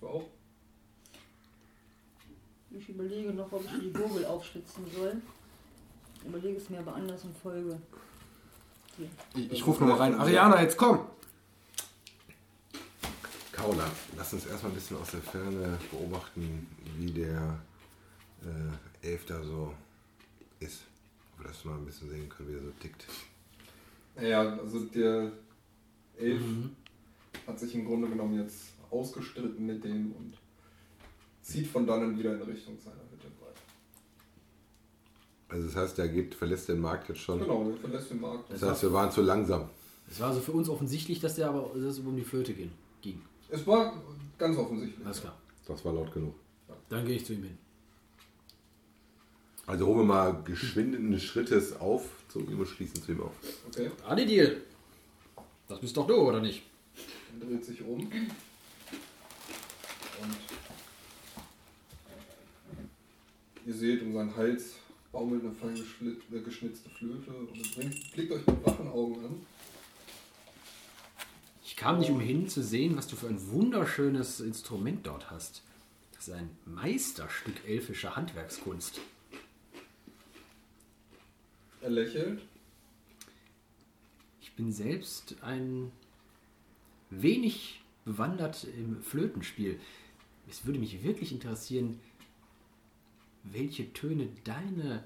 [0.00, 0.26] Du auch?
[2.70, 5.20] Ich überlege noch, ob ich die Gurgel aufschlitzen soll.
[6.24, 7.78] Überlege es mir aber anders in Folge.
[8.96, 9.08] Hier.
[9.34, 10.14] Ich, ich rufe nochmal rein.
[10.14, 11.00] Ariana, jetzt komm!
[13.60, 13.84] Kaula,
[14.16, 17.58] lass uns erstmal ein bisschen aus der Ferne beobachten, wie der
[18.42, 19.74] äh, Elf da so
[20.60, 20.84] ist.
[21.34, 23.04] Ob wir das mal ein bisschen sehen können, wie er so tickt.
[24.16, 25.32] Naja, also der
[26.16, 26.40] Elf
[27.46, 30.38] hat sich im Grunde genommen jetzt ausgestritten mit dem und
[31.42, 33.60] zieht von dannen wieder in Richtung seiner Hütte weiter.
[35.50, 37.40] Also das heißt, der geht, verlässt den Markt jetzt schon.
[37.40, 38.50] Genau, er verlässt den Markt.
[38.50, 39.68] Das heißt, wir waren zu langsam.
[40.10, 42.72] Es war also für uns offensichtlich, dass der aber dass es um die Flöte ging.
[43.50, 44.00] Es war
[44.38, 45.04] ganz offensichtlich.
[45.04, 45.36] Alles klar.
[45.66, 46.34] Das war laut genug.
[46.88, 47.58] Dann gehe ich zu ihm hin.
[49.66, 53.32] Also holen wir mal geschwindenden Schrittes auf zu ihm und schließen zu ihm auf.
[53.68, 54.62] Okay, Adi Deal.
[55.68, 56.62] Das bist doch du, oder nicht?
[57.40, 58.00] er dreht sich um.
[58.00, 58.10] Und
[63.64, 64.74] ihr seht, um seinen Hals
[65.12, 65.74] baumelt eine fein
[66.44, 69.46] geschnitzte Flöte und er bringt, blickt euch mit wachen Augen an.
[71.80, 75.62] Ich kam nicht umhin zu sehen, was du für ein wunderschönes Instrument dort hast.
[76.12, 79.00] Das ist ein Meisterstück elfischer Handwerkskunst.
[81.80, 82.42] Er lächelt.
[84.42, 85.90] Ich bin selbst ein
[87.08, 89.80] wenig bewandert im Flötenspiel.
[90.50, 91.98] Es würde mich wirklich interessieren,
[93.42, 95.02] welche Töne deine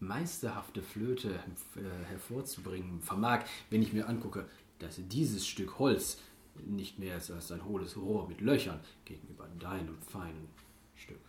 [0.00, 1.38] meisterhafte Flöte
[1.76, 4.48] äh, hervorzubringen vermag, wenn ich mir angucke,
[4.78, 6.18] dass dieses Stück Holz
[6.66, 10.48] nicht mehr ist als ein hohles Rohr mit Löchern gegenüber deinem feinen
[10.96, 11.20] Stück.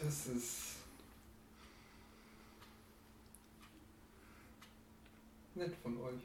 [0.00, 0.76] Das ist.
[5.54, 6.20] nett von euch.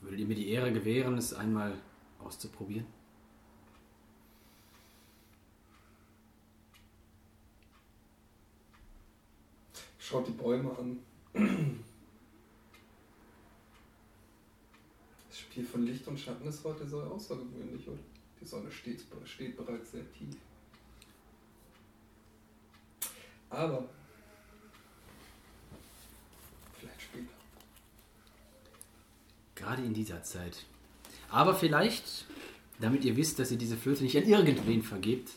[0.00, 1.72] Würdet ihr mir die Ehre gewähren, es einmal
[2.18, 2.86] auszuprobieren?
[9.98, 10.98] Schaut die Bäume an.
[15.54, 18.00] Spiel von Licht und Schatten ist heute so außergewöhnlich, oder?
[18.40, 20.34] Die Sonne steht, steht bereits sehr tief.
[23.50, 23.88] Aber
[26.76, 27.34] vielleicht später.
[29.54, 30.66] Gerade in dieser Zeit.
[31.30, 32.26] Aber vielleicht,
[32.80, 35.30] damit ihr wisst, dass ihr diese Flöte nicht an irgendwen vergebt,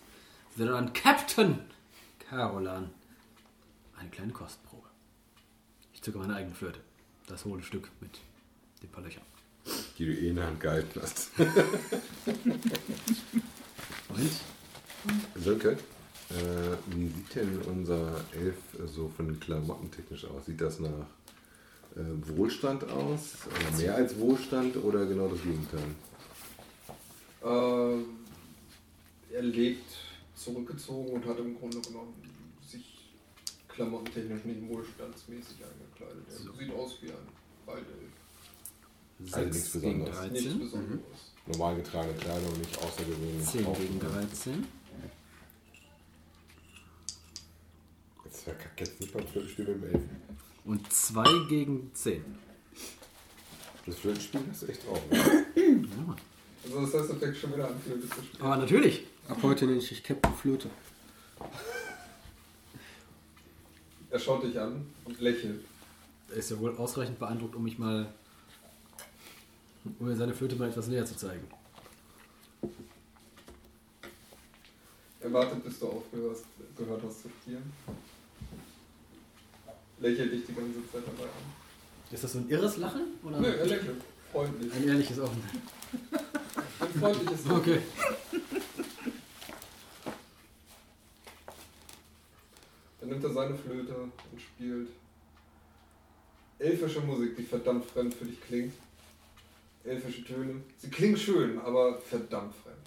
[0.58, 1.60] sondern an Captain
[2.28, 2.90] Carolan.
[3.96, 4.88] Eine kleine Kostprobe.
[5.94, 6.80] Ich zücke meine eigene Flöte.
[7.28, 8.20] Das hohle Stück mit
[8.82, 9.37] den paar Löchern.
[9.98, 11.32] Die du eh in der Hand gehalten hast.
[14.10, 14.30] Und
[15.44, 15.76] Sönke, äh,
[16.88, 18.56] wie sieht denn unser Elf
[18.86, 20.46] so von Klamotten technisch aus?
[20.46, 21.08] Sieht das nach
[21.96, 22.02] äh,
[22.36, 23.38] Wohlstand aus?
[23.46, 25.80] Oder mehr als Wohlstand oder genau das Gegenteil?
[27.44, 29.90] Äh, er lebt
[30.36, 32.14] zurückgezogen und hat im Grunde genommen
[32.68, 33.10] sich
[33.68, 36.26] klamottentechnisch nicht wohlstandsmäßig eingekleidet.
[36.30, 37.28] Er sieht aus wie ein
[37.66, 38.12] Waldelf.
[39.20, 40.32] Also nichts gegen Besonderes.
[40.32, 40.60] Nichts 13.
[40.60, 41.00] Besonderes.
[41.48, 43.46] Normal getragene Kleidung, nicht außergewöhnlich.
[43.48, 44.68] 10 Auch- gegen 13.
[48.26, 50.04] Jetzt verkackt jetzt nicht beim Flötenspiel mit dem Elf.
[50.66, 52.24] Und 2 gegen 10.
[53.86, 55.02] Das Flötenspiel ist echt drauf.
[55.10, 56.16] Ne?
[56.66, 58.42] Also das heißt, er fängt schon wieder an, Flöte zu spielen.
[58.42, 59.06] Aber natürlich.
[59.30, 60.70] Ab heute nenne ich dich Captain Flöte.
[64.10, 65.64] Er schaut dich an und lächelt.
[66.30, 68.14] Er ist ja wohl ausreichend beeindruckt, um mich mal.
[70.00, 71.48] Um mir seine Flöte mal etwas näher zu zeigen.
[75.20, 76.38] Er wartet, bis du aufgehört
[76.78, 77.74] gehört hast zu spielen.
[80.00, 82.12] Lächelt dich die ganze Zeit dabei an.
[82.12, 83.02] Ist das so ein irres Lachen?
[83.24, 83.40] Oder?
[83.40, 84.02] Nö, er lächelt.
[84.32, 84.74] Freundlich.
[84.74, 85.32] Ein ehrliches auch.
[86.80, 87.60] Ein freundliches Lächeln.
[87.60, 87.82] Okay.
[93.00, 94.90] Dann nimmt er seine Flöte und spielt
[96.60, 98.74] elfische Musik, die verdammt fremd für dich klingt.
[99.88, 100.62] Elfische Töne.
[100.78, 102.78] Sie klingen schön, aber verdammt fremd.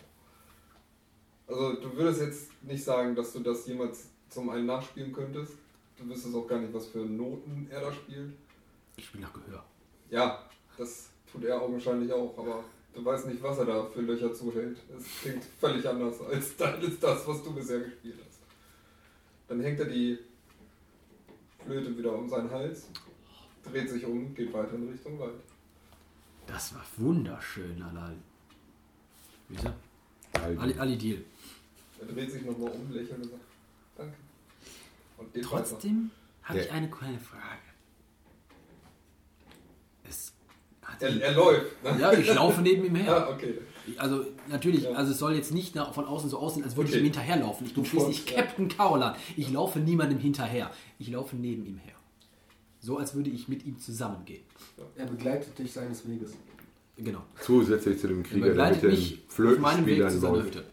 [1.47, 5.55] Also du würdest jetzt nicht sagen, dass du das jemals zum einen nachspielen könntest.
[5.97, 8.33] Du wüsstest auch gar nicht, was für Noten er da spielt.
[8.97, 9.65] Ich spiele nach Gehör.
[10.11, 14.33] Ja, das tut er augenscheinlich auch, aber du weißt nicht, was er da für Löcher
[14.33, 14.79] zuhält.
[14.97, 18.41] Es klingt völlig anders als als das, was du bisher gespielt hast.
[19.49, 20.19] Dann hängt er die
[21.65, 22.89] Flöte wieder um seinen Hals,
[23.63, 25.41] dreht sich um, geht weiter in Richtung Wald.
[26.53, 28.17] Das war wunderschön, Alal.
[29.49, 29.75] Wie ist er?
[30.61, 30.97] Ali, Ali.
[30.97, 31.23] Deal.
[32.01, 33.43] Er dreht sich nochmal um, lächelt und sagt,
[33.97, 34.15] danke.
[35.19, 35.43] Und.
[35.45, 36.11] Trotzdem
[36.45, 37.61] habe ich eine kleine Frage.
[40.09, 40.33] Es
[40.83, 41.85] hat Er, er läuft.
[41.85, 41.97] Ne?
[42.01, 43.29] ja, ich laufe neben ihm Ah, her.
[43.31, 43.59] okay.
[43.97, 44.93] Also natürlich, Ja.
[44.93, 47.01] also es soll jetzt nicht von außen so aussehen, als würde ich Okay.
[47.03, 47.67] ihm hinterherlaufen.
[47.67, 48.37] Ich bin Du schließlich ja.
[48.43, 49.15] Captain Kaulan.
[49.37, 50.71] Ich laufe niemandem hinterher.
[50.99, 51.95] Ich laufe neben ihm her.
[52.81, 54.43] So als würde ich mit ihm zusammengehen.
[54.97, 56.33] Er begleitet dich seines Weges.
[56.97, 57.23] Genau.
[57.43, 60.43] Zusätzlich zu dem Er Krieger, der begleitet mit mich auf meinem Weg zu seiner.
[60.45, 60.65] Hütte.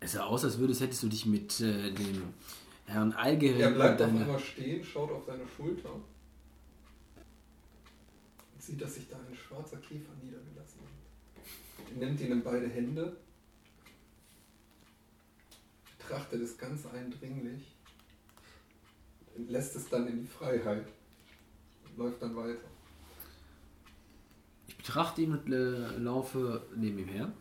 [0.00, 2.22] Es sah aus, als würdest hättest du dich mit äh, dem
[2.86, 6.04] Herrn Algerin Er bleibt auf deine- einmal stehen, schaut auf seine Schulter und
[8.58, 11.92] sieht, dass sich da ein schwarzer Käfer niedergelassen hat.
[12.00, 13.16] Er nimmt ihn in beide Hände,
[15.98, 17.75] betrachtet es ganz eindringlich,
[19.48, 20.86] lässt es dann in die Freiheit
[21.84, 22.60] und läuft dann weiter.
[24.68, 27.32] Ich betrachte ihn und äh, laufe neben ihm her.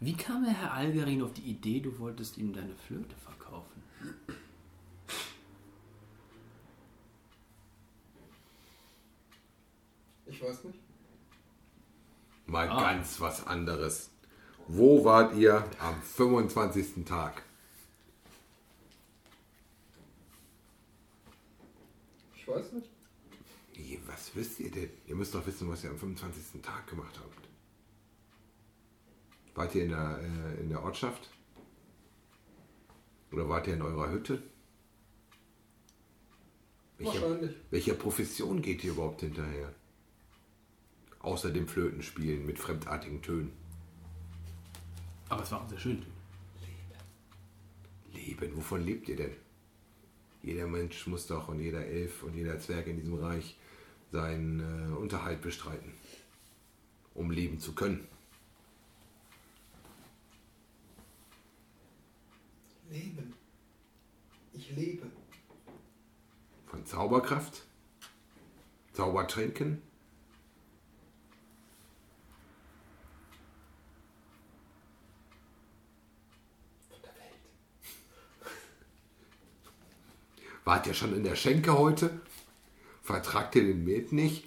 [0.00, 3.82] Wie kam der Herr Algerin auf die Idee, du wolltest ihm deine Flöte verkaufen?
[10.26, 10.78] Ich weiß nicht.
[12.46, 12.92] Mal Ah.
[12.92, 14.10] ganz was anderes.
[14.68, 17.04] Wo wart ihr am 25.
[17.04, 17.42] Tag?
[22.42, 22.90] Ich weiß nicht.
[24.06, 24.90] Was wisst ihr denn?
[25.06, 26.60] Ihr müsst doch wissen, was ihr am 25.
[26.60, 27.48] Tag gemacht habt.
[29.54, 31.30] Wart ihr in der, äh, in der Ortschaft?
[33.30, 34.42] Oder wart ihr in eurer Hütte?
[36.98, 37.56] Welcher, Wahrscheinlich.
[37.70, 39.72] welcher Profession geht ihr überhaupt hinterher?
[41.20, 43.52] Außer dem Flötenspielen mit fremdartigen Tönen.
[45.28, 46.04] Aber es war sehr schön.
[48.12, 49.32] Leben, wovon lebt ihr denn?
[50.42, 53.56] Jeder Mensch muss doch und jeder Elf und jeder Zwerg in diesem Reich
[54.10, 55.92] seinen äh, Unterhalt bestreiten,
[57.14, 58.06] um leben zu können.
[62.90, 63.32] Leben.
[64.52, 65.06] Ich lebe.
[66.66, 67.62] Von Zauberkraft,
[68.92, 69.80] Zaubertränken,
[80.64, 82.20] Wart ihr schon in der Schenke heute?
[83.02, 84.44] Vertragt ihr den Met nicht?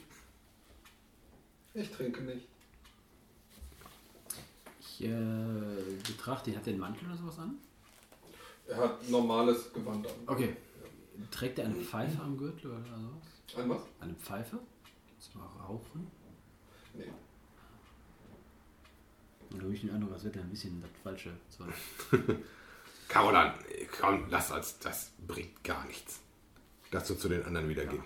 [1.74, 2.48] Ich trinke nicht.
[4.80, 5.10] Ich äh,
[6.08, 6.56] betrachte ihn.
[6.56, 7.58] Hat der einen Mantel oder sowas an?
[8.68, 10.14] Er hat normales Gewand an.
[10.26, 10.56] Okay.
[11.32, 13.58] Trägt er eine Pfeife am Gürtel oder sowas?
[13.58, 13.82] Ein was?
[14.00, 14.60] Eine Pfeife?
[15.20, 16.10] Zum Rauchen?
[16.94, 17.04] Nee.
[19.50, 21.32] Und da habe ich den Eindruck, als wäre der ein bisschen das falsche.
[23.08, 23.54] Carolan,
[24.00, 26.20] komm, lass uns, das bringt gar nichts.
[26.92, 28.04] Lass uns zu den anderen wieder gehen.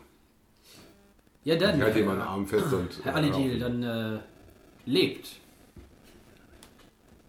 [1.43, 1.77] Ja, dann.
[1.77, 3.03] Ich halte äh, meinen Arm fest und.
[3.03, 4.19] Herr Alidil, dann äh,
[4.85, 5.39] lebt.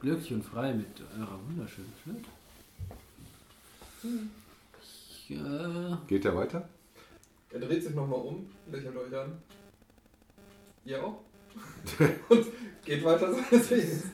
[0.00, 0.86] Glücklich und frei mit
[1.18, 2.28] eurer wunderschönen Flöte.
[4.82, 6.68] Ich, äh, Geht er weiter?
[7.50, 9.32] Er dreht sich nochmal um, lächelt euch an.
[10.84, 11.20] Ihr auch?
[12.28, 12.46] Und
[12.84, 13.40] geht weiter so.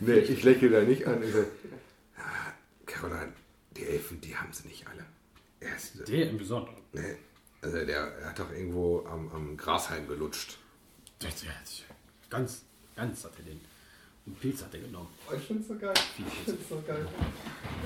[0.01, 1.23] Nee, ich lächle da nicht an.
[1.23, 1.47] Ich sage,
[2.17, 2.53] "Ah,
[2.87, 3.33] Caroline,
[3.77, 5.05] die Elfen, die haben sie nicht alle.
[5.61, 6.77] Er ist, der im Besonderen.
[6.93, 7.17] nee,
[7.63, 10.59] also der er hat doch irgendwo am, am Grashalm gelutscht.
[11.19, 11.83] Das, das,
[12.29, 12.63] ganz,
[12.95, 13.61] ganz hat er den.
[14.27, 15.09] Und Pilz hat er genommen.
[15.31, 15.95] Oh, ich find's so geil.
[16.19, 17.07] Ich find's so geil.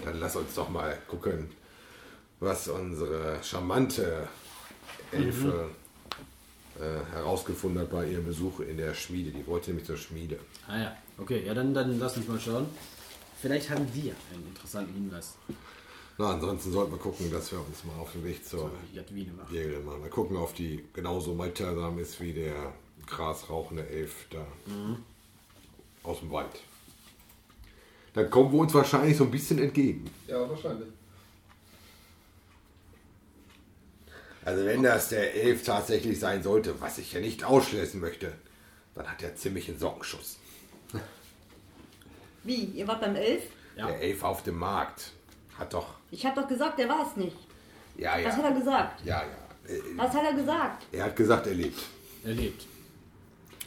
[0.04, 1.50] Dann lass uns doch mal gucken,
[2.40, 4.26] was unsere charmante
[5.12, 5.70] Elfe
[6.78, 9.30] äh, herausgefunden hat bei ihrem Besuch in der Schmiede.
[9.30, 10.38] Die wollte nämlich zur Schmiede.
[10.66, 12.66] Ah ja, okay, ja, dann, dann lass uns mal schauen.
[13.40, 15.34] Vielleicht haben wir einen interessanten Hinweis.
[16.20, 20.00] Na, ansonsten sollten wir gucken, dass wir uns mal auf den Weg zur Jadwine machen.
[20.02, 22.74] Mal gucken, ob die genauso mitteilsam ist wie der
[23.06, 24.46] grasrauchende Elf da
[26.02, 26.60] aus dem Wald.
[28.12, 30.10] Dann kommen wir uns wahrscheinlich so ein bisschen entgegen.
[30.28, 30.88] Ja, wahrscheinlich.
[34.44, 38.34] Also wenn das der Elf tatsächlich sein sollte, was ich ja nicht ausschließen möchte,
[38.94, 40.36] dann hat er ziemlich einen Sockenschuss.
[42.44, 42.64] Wie?
[42.64, 43.44] Ihr wart beim Elf?
[43.74, 43.86] Ja.
[43.86, 45.12] Der Elf auf dem Markt
[45.60, 45.94] hat doch...
[46.10, 47.36] Ich hab doch gesagt, der war es nicht.
[47.96, 48.28] Ja, ja.
[48.28, 49.04] Was hat er gesagt?
[49.04, 49.72] Ja, ja.
[49.74, 50.86] Äh, Was hat er gesagt?
[50.92, 51.80] Er hat gesagt, er lebt.
[52.24, 52.66] Er lebt.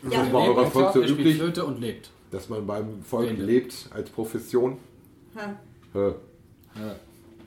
[0.10, 2.10] Ja, Das war eurer Volk so er üblich, Flöte und lebt.
[2.32, 3.44] dass man beim Volk Ende.
[3.46, 4.78] lebt als Profession.
[5.38, 5.56] Ha.
[5.94, 6.14] Hä?
[6.76, 6.96] Ja,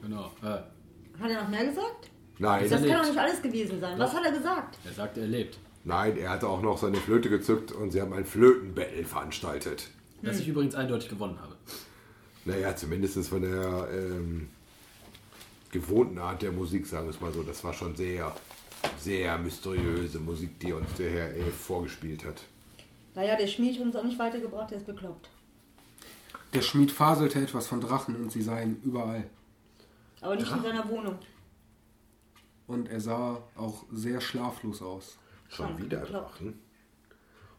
[0.03, 0.31] genau.
[0.43, 2.11] Äh, Hat er noch mehr gesagt?
[2.39, 3.99] Nein, Das kann doch nicht alles gewesen sein.
[3.99, 4.79] Was hat er gesagt?
[4.85, 5.59] er sagt, er lebt.
[5.85, 9.89] nein, er hatte auch noch seine Flöte gezückt und sie haben ein Flötenbattle veranstaltet.
[10.23, 11.55] Das ich übrigens eindeutig gewonnen habe.
[12.47, 14.49] Naja, zumindest von der ähm,
[15.73, 17.43] gewohnten Art der Musik, sagen wir es mal so.
[17.43, 18.33] Das war schon sehr,
[19.01, 22.45] sehr mysteriöse Musik, die uns der Herr Elf vorgespielt hat.
[23.17, 25.29] Naja, der Schmied hat uns auch nicht weitergebracht, der ist bekloppt.
[26.55, 29.25] Der Schmied faselte etwas von Drachen und sie seien überall.
[30.21, 31.19] Aber nicht in seiner Wohnung.
[32.69, 35.19] Und er sah auch sehr schlaflos aus.
[35.49, 36.31] Schon wieder bekloppt.
[36.31, 36.61] Drachen.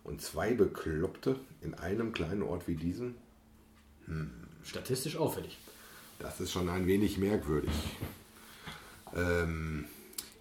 [0.05, 3.15] Und zwei Bekloppte in einem kleinen Ort wie diesem.
[4.68, 5.57] Statistisch auffällig.
[6.20, 7.72] Das ist schon ein wenig merkwürdig.
[9.15, 9.86] Ähm,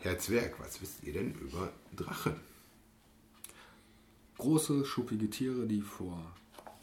[0.01, 2.35] Herr Zwerg, was wisst ihr denn über Drachen?
[4.39, 6.21] Große, schuppige Tiere, die vor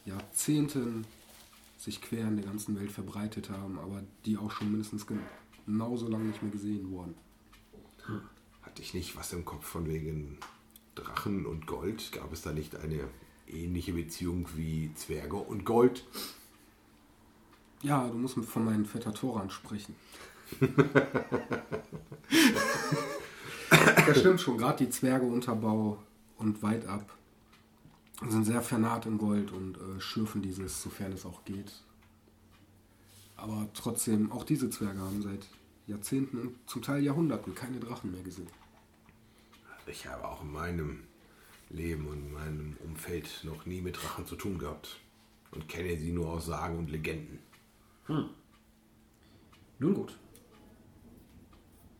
[0.06, 1.06] Jahrzehnten
[1.78, 5.20] sich quer in der ganzen Welt verbreitet haben, aber die auch schon mindestens gen-
[5.66, 7.14] genauso lange nicht mehr gesehen wurden.
[8.62, 10.38] Hatte ich nicht was im Kopf von wegen
[10.96, 12.12] Drachen und Gold?
[12.12, 13.08] Gab es da nicht eine
[13.48, 16.06] ähnliche Beziehung wie Zwerge und Gold?
[17.84, 19.96] Ja, du musst von meinem Vetter Toran sprechen.
[24.08, 26.02] das stimmt schon, gerade die Zwerge Unterbau
[26.38, 27.14] und weit ab
[28.30, 31.72] sind sehr vernarrt in Gold und äh, schürfen dieses, sofern es auch geht.
[33.36, 35.48] Aber trotzdem, auch diese Zwerge haben seit
[35.88, 38.48] Jahrzehnten und zum Teil Jahrhunderten keine Drachen mehr gesehen.
[39.86, 41.04] Ich habe auch in meinem
[41.70, 45.00] Leben und in meinem Umfeld noch nie mit Drachen zu tun gehabt.
[45.52, 47.40] Und kenne sie nur aus Sagen und Legenden.
[48.08, 50.18] Nun gut.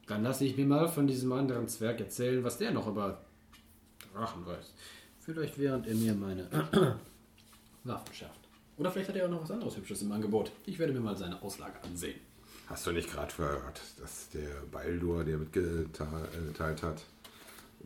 [0.08, 3.22] Dann lasse ich mir mal von diesem anderen Zwerg erzählen, was der noch über
[4.14, 4.74] Drachen weiß.
[5.20, 6.50] Vielleicht während er mir meine
[7.84, 8.40] Waffen schafft.
[8.78, 10.52] Oder vielleicht hat er auch noch was anderes Hübsches im Angebot.
[10.66, 12.20] Ich werde mir mal seine Auslage ansehen.
[12.68, 17.04] Hast du nicht gerade gehört, dass der Baldur dir mitgeteilt hat,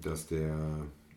[0.01, 0.55] dass der,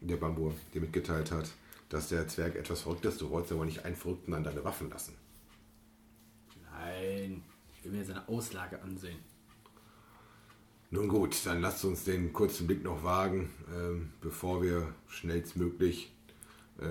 [0.00, 1.48] der Bambur dir mitgeteilt hat,
[1.88, 3.20] dass der Zwerg etwas verrückt ist?
[3.20, 5.14] Du wolltest aber nicht einen Verrückten an deine Waffen lassen.
[6.80, 7.42] Nein,
[7.76, 9.18] ich will mir seine Auslage ansehen.
[10.90, 16.12] Nun gut, dann lasst uns den kurzen Blick noch wagen, ähm, bevor wir schnellstmöglich
[16.78, 16.86] äh,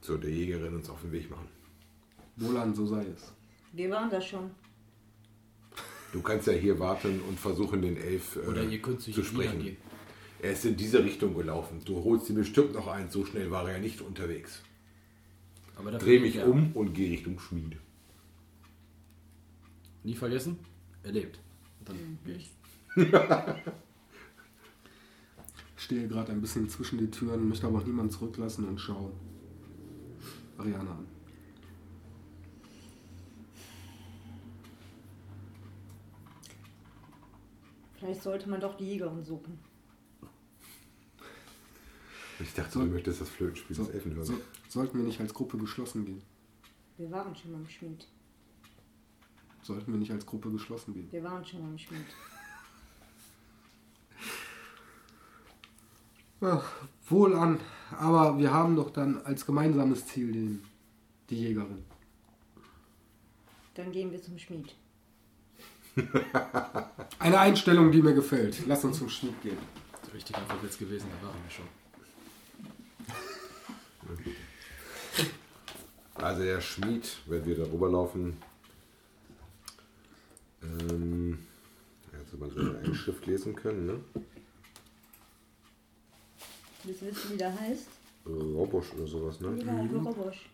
[0.00, 1.48] zu der Jägerin uns auf den Weg machen.
[2.36, 3.32] Wohlan, so sei es.
[3.72, 4.50] Wir waren da schon.
[6.12, 9.22] Du kannst ja hier warten und versuchen, den Elf äh, Oder ihr könnt zu zu
[9.22, 9.60] sprechen.
[9.62, 9.76] gehen.
[10.40, 11.80] Er ist in diese Richtung gelaufen.
[11.84, 13.10] Du holst ihn bestimmt noch ein.
[13.10, 14.62] So schnell war er ja nicht unterwegs.
[15.76, 17.78] Aber Dreh mich um und geh Richtung Schmiede.
[20.04, 20.58] Nie vergessen,
[21.02, 21.38] er lebt.
[21.80, 22.50] Und dann gehe ich.
[25.76, 29.10] Ich stehe gerade ein bisschen zwischen die Türen, möchte aber auch niemanden zurücklassen und schaue
[30.56, 31.06] Ariana an.
[37.96, 39.58] Vielleicht sollte man doch die Jägerin suchen.
[42.40, 44.26] Ich dachte, du möchtest das Flötenspiel So, des Elfen hören.
[44.26, 44.34] so,
[44.68, 46.22] sollten wir nicht als Gruppe geschlossen gehen?
[46.98, 48.06] Wir waren schon beim Schmied.
[49.64, 51.08] Sollten wir nicht als Gruppe geschlossen gehen?
[51.10, 52.04] Wir waren schon beim Schmied.
[56.42, 56.70] Ach,
[57.08, 57.58] wohl an.
[57.98, 60.64] Aber wir haben doch dann als gemeinsames Ziel den,
[61.30, 61.82] die Jägerin.
[63.72, 64.74] Dann gehen wir zum Schmied.
[67.18, 68.66] Eine Einstellung, die mir gefällt.
[68.66, 69.58] Lass uns zum Schmied gehen.
[70.12, 71.64] Richtig einfach jetzt gewesen, da waren wir schon.
[76.16, 78.36] Also der Schmied, wenn wir darüber laufen,
[80.64, 81.38] ähm,
[82.12, 84.00] jetzt man so eine Schrift lesen können, ne?
[86.82, 87.88] Du wissen, wie der heißt?
[88.26, 89.56] Robosch oder sowas, ne?
[89.64, 90.06] Ja, mhm.
[90.06, 90.46] Robosch.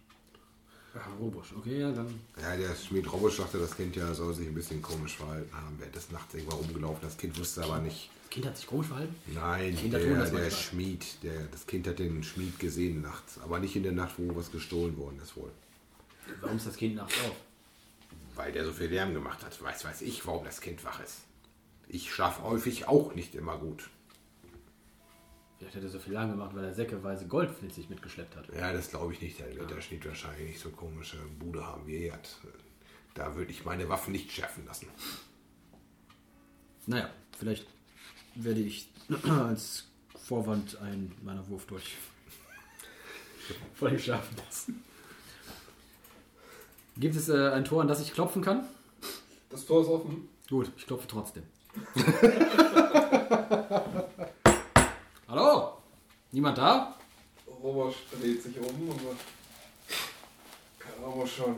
[0.94, 2.08] Ach, Robosch, okay, ja, dann.
[2.40, 5.76] Ja, der Schmied Robosch sagte, das Kind ja soll sich ein bisschen komisch verhalten haben.
[5.78, 6.98] Während des Nachts irgendwann rumgelaufen.
[7.02, 8.10] Das Kind wusste aber nicht.
[8.22, 9.14] Das Kind hat sich komisch verhalten?
[9.32, 10.50] Nein, der, das der manchmal.
[10.50, 13.38] Schmied, der, das Kind hat den Schmied gesehen nachts.
[13.38, 15.50] Aber nicht in der Nacht, wo was gestohlen worden ist wohl.
[16.40, 17.36] Warum ist das Kind nachts auf?
[18.34, 19.60] Weil der so viel Lärm gemacht hat.
[19.62, 21.22] Weiß, weiß ich, warum das Kind wach ist.
[21.88, 23.90] Ich schlafe häufig auch nicht immer gut.
[25.58, 28.48] Vielleicht hat er so viel lang gemacht, weil er säckeweise Gold mit sich mitgeschleppt hat.
[28.54, 29.40] Ja, das glaube ich nicht.
[29.40, 32.38] Dann wird der Schmied wahrscheinlich nicht so komische Bude haben, wie er hat.
[33.12, 34.88] Da würde ich meine Waffen nicht schärfen lassen.
[36.86, 37.66] Naja, vielleicht
[38.36, 38.88] werde ich
[39.28, 41.96] als Vorwand einen meiner Wurf durch
[43.82, 44.82] ihm schaffen lassen.
[47.00, 48.68] Gibt es äh, ein Tor, an das ich klopfen kann?
[49.48, 50.28] Das Tor ist offen.
[50.50, 51.44] Gut, ich klopfe trotzdem.
[55.26, 55.78] Hallo?
[56.30, 56.94] Niemand da?
[57.46, 59.24] Robosch dreht sich um und sagt,
[60.78, 61.56] kann aber schon.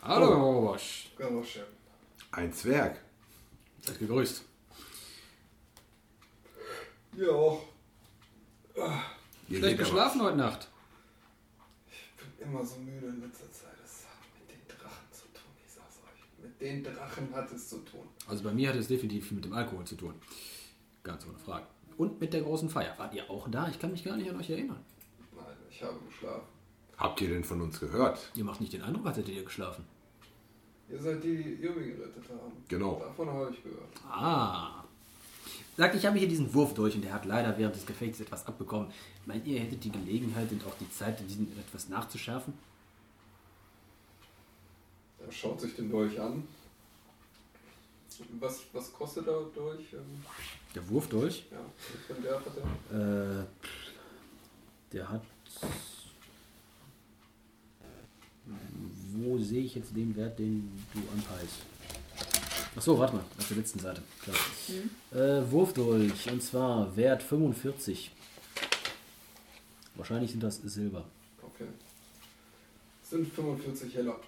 [0.00, 1.10] Hallo, Robosch.
[1.18, 1.64] Galoschen.
[2.30, 2.98] Ein Zwerg.
[3.82, 4.42] Seid gegrüßt.
[7.18, 7.58] Ja,
[9.50, 10.71] Schlecht geschlafen heute Nacht.
[12.42, 13.78] Ich bin immer so müde in letzter Zeit.
[13.80, 16.42] Das hat mit den Drachen zu tun, ich sag's euch.
[16.42, 18.00] Mit den Drachen hat es zu tun.
[18.26, 20.14] Also bei mir hat es definitiv mit dem Alkohol zu tun.
[21.04, 21.66] Ganz ohne Frage.
[21.96, 22.98] Und mit der großen Feier.
[22.98, 23.68] Wart ihr auch da?
[23.68, 24.84] Ich kann mich gar nicht an euch erinnern.
[25.36, 26.48] Nein, ich habe geschlafen.
[26.96, 28.18] Habt ihr denn von uns gehört?
[28.34, 29.84] Ihr macht nicht den Eindruck, als hättet ihr geschlafen.
[30.90, 32.52] Ihr seid die, die Irmi gerettet haben.
[32.66, 32.98] Genau.
[32.98, 33.88] Davon habe ich gehört.
[34.04, 34.82] Ah.
[35.76, 38.46] Sagt, ich habe hier diesen Wurf durch und der hat leider während des Gefechts etwas
[38.46, 38.90] abbekommen.
[39.24, 42.52] Meint ihr, ihr hättet die Gelegenheit und auch die Zeit, diesen etwas nachzuschärfen?
[45.24, 46.46] Er schaut sich den Dolch an.
[48.38, 49.92] Was, was kostet er durch?
[49.94, 50.22] Ähm,
[50.74, 51.44] Der Wurf durch?
[51.50, 52.52] ja, was für Wert hat
[52.90, 53.40] er?
[53.40, 53.44] Äh,
[54.92, 55.22] der hat.
[59.14, 61.54] Wo sehe ich jetzt den Wert, den du anpeilst?
[62.74, 64.02] Achso, warte mal, auf der letzten Seite.
[64.22, 64.36] Klar.
[65.12, 68.10] Äh, Wurfdolch, und zwar Wert 45.
[69.94, 71.04] Wahrscheinlich sind das Silber.
[71.42, 71.66] Okay.
[73.02, 74.18] Sind 45 Heller.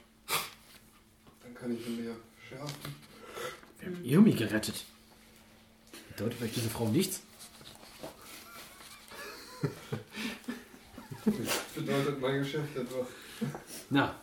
[1.43, 2.17] Dann kann ich ihn mir
[2.47, 2.95] schärfen.
[3.79, 4.85] Wir haben Irmi gerettet.
[6.11, 7.23] Bedeutet vielleicht diese Frau nichts?
[11.75, 13.07] Bedeutet mein Geschäft etwas.
[13.89, 14.15] Na.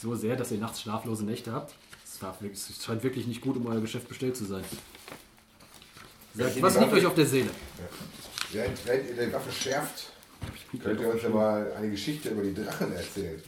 [0.00, 1.74] So sehr, dass ihr nachts schlaflose Nächte habt.
[2.40, 4.64] Wirklich- es scheint wirklich nicht gut, um euer Geschäft bestellt zu sein.
[6.34, 7.50] Sagt, Ja, was liegt euch auf der Seele?
[8.52, 10.12] Während, während ihr die Waffe schärft,
[10.82, 13.42] könnt ihr uns ja mal eine Geschichte über die Drachen erzählen.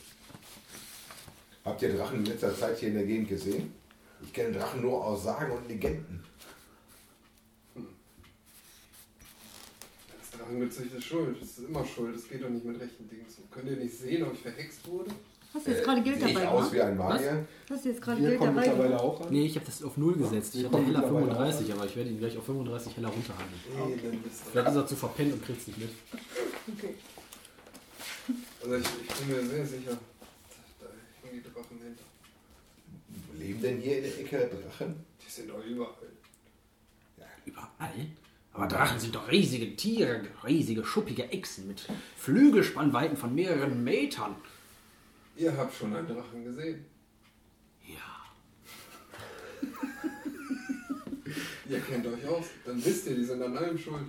[1.64, 3.72] Habt ihr Drachen in letzter Zeit hier in der Gegend gesehen?
[4.22, 6.22] Ich kenne Drachen nur aus Sagen und Legenden.
[10.20, 11.40] Das Drachengezücht ist schuld.
[11.40, 12.16] Das ist immer schuld.
[12.16, 13.42] Das geht doch nicht mit rechten Dingen zu.
[13.50, 15.10] Könnt ihr nicht sehen, ob ich verhext wurde?
[15.54, 16.72] Hast du jetzt gerade Geld Sehe ich dabei aus gemacht?
[16.74, 17.46] wie ein Magier?
[17.70, 19.26] Hast du jetzt gerade Wir Geld kommen dabei mittlerweile auch an.
[19.30, 20.54] Nee, ich habe das auf 0 gesetzt.
[20.56, 23.60] Ich hatte heller mittlerweile 35, aber ich werde ihn gleich auf 35 heller runterhandeln.
[24.04, 25.90] Elend ist Vielleicht ist er zu verpennt und kriegt es nicht mit.
[26.76, 26.94] Okay.
[28.62, 29.98] Also ich, ich bin mir sehr sicher,
[30.80, 30.86] da
[31.22, 32.04] hängen die Drachen hinter.
[33.38, 35.04] Leben denn hier in der Ecke Drachen?
[35.24, 35.92] Die sind doch überall.
[37.44, 38.06] Überall?
[38.54, 41.86] Aber Drachen sind doch riesige Tiere, riesige schuppige Echsen mit
[42.16, 44.34] Flügelspannweiten von mehreren Metern.
[45.36, 46.84] Ihr habt schon einen Drachen gesehen.
[47.86, 47.96] Ja.
[51.68, 52.46] Ihr kennt euch aus.
[52.64, 54.06] Dann wisst ihr, die sind an allem schuld.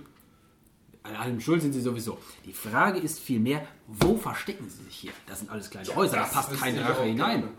[1.02, 2.18] An allem schuld sind sie sowieso.
[2.44, 5.12] Die Frage ist vielmehr, wo verstecken sie sich hier?
[5.26, 7.40] Das sind alles kleine Häuser, da passt kein Drache hinein.
[7.42, 7.52] gerne.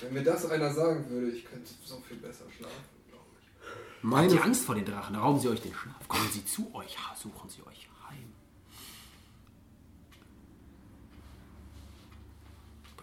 [0.00, 2.76] Wenn mir das einer sagen würde, ich könnte so viel besser schlafen,
[3.08, 3.48] glaube ich.
[3.68, 5.16] Habt Meine, ihr Angst vor den Drachen?
[5.16, 6.08] Rauben sie euch den Schlaf.
[6.08, 7.88] Kommen sie zu euch, suchen sie euch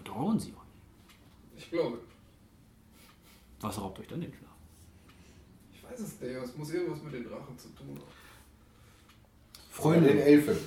[0.09, 1.57] Bedrohen sie euch.
[1.57, 1.99] Ich glaube.
[3.61, 4.49] Was raubt euch dann den Schlaf?
[5.73, 8.03] Ich weiß es nicht, es muss irgendwas mit den Drachen zu tun haben.
[9.71, 10.57] Freunde den Freunde, Elfen.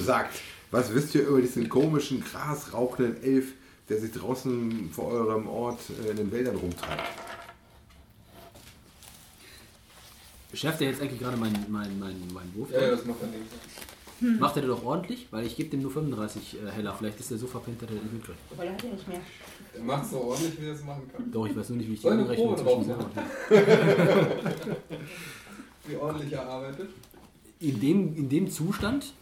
[0.00, 3.52] Sagt, was wisst ihr über diesen komischen, grasrauchenden Elf,
[3.88, 7.08] der sich draußen vor eurem Ort in den Wäldern rumtreibt?
[10.52, 12.70] Schärft er jetzt eigentlich gerade meinen mein, mein, mein Wurf?
[12.72, 13.44] Ja, ja, das macht er nicht.
[14.20, 15.26] Macht er doch ordentlich?
[15.30, 16.94] Weil ich gebe dem nur 35 äh, heller.
[16.94, 18.38] Vielleicht ist er so verpennt, dass er den nicht mitkriegt.
[18.56, 19.20] Weil er hat ja nicht mehr.
[19.74, 21.30] Er macht so ordentlich, wie er es machen kann.
[21.30, 22.98] Doch, ich weiß nur nicht, wie ich die Probe zwischen sehr
[25.86, 26.90] Wie ordentlich er arbeitet.
[27.60, 29.12] in dem, in dem Zustand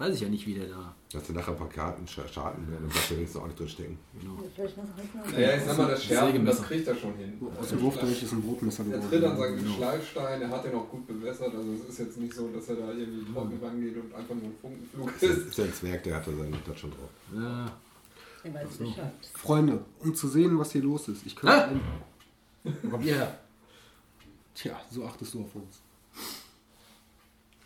[0.00, 0.94] weiß ich ja nicht, wie der da.
[1.12, 3.58] Dass du nachher ein paar Karten sch- Schaden werden, dann darfst du wenigstens auch nicht
[3.60, 3.98] drin stecken.
[4.14, 6.58] Was Naja, ich sag mal, das Sägemesser.
[6.58, 7.38] das kriegt er schon hin.
[7.60, 9.08] Aus dem Wurfdolch ist ein Brotmesser Er geworden.
[9.10, 9.74] tritt an seinen Genau.
[9.76, 12.76] Schleifstein, er hat den auch gut bewässert, also es ist jetzt nicht so, dass er
[12.76, 15.46] da irgendwie trocken rangeht und einfach nur ein Funkenflug Das ist.
[15.48, 17.10] ist ja ein Zwerg, der hat da seinen das schon drauf.
[17.34, 17.72] Ja,
[18.44, 19.12] Er weiß Bescheid.
[19.34, 21.26] Freunde, um zu sehen, was hier los ist.
[21.26, 21.68] Ich könnte Ah!
[21.68, 21.80] ein?
[24.54, 25.80] Tja, so achtest du auf uns.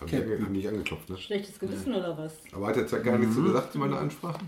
[0.00, 0.44] Haben Captain.
[0.46, 1.16] die nicht angeklopft, ne?
[1.18, 2.34] Schlechtes Gewissen oder was?
[2.52, 4.40] Aber hat der Zwerg gar nichts so gesagt zu meiner Ansprache?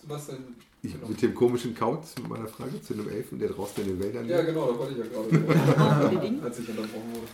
[0.00, 0.38] Sebastian,
[0.82, 1.08] Ich, genau.
[1.08, 4.26] Mit dem komischen Kauz, mit meiner Frage zu einem Elfen, der draußen in den Wäldern
[4.26, 4.48] Ja, lebt.
[4.48, 7.26] genau, da wollte ich ja gerade, als ich unterbrochen wurde.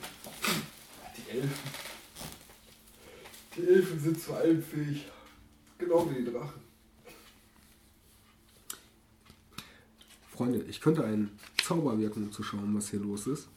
[1.16, 1.50] Die Elfen.
[3.56, 5.06] Die Elfen sind zu allem fähig.
[5.78, 6.60] Genau wie die Drachen.
[10.30, 13.48] Freunde, ich könnte einen Zauber wirken, um zu schauen, was hier los ist.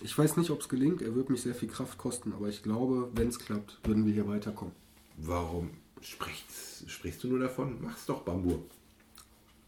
[0.00, 1.02] Ich weiß nicht, ob es gelingt.
[1.02, 4.12] Er wird mich sehr viel Kraft kosten, aber ich glaube, wenn es klappt, würden wir
[4.12, 4.74] hier weiterkommen.
[5.16, 5.70] Warum
[6.00, 7.78] sprichst, sprichst du nur davon?
[7.80, 8.62] Mach's doch, Bambur.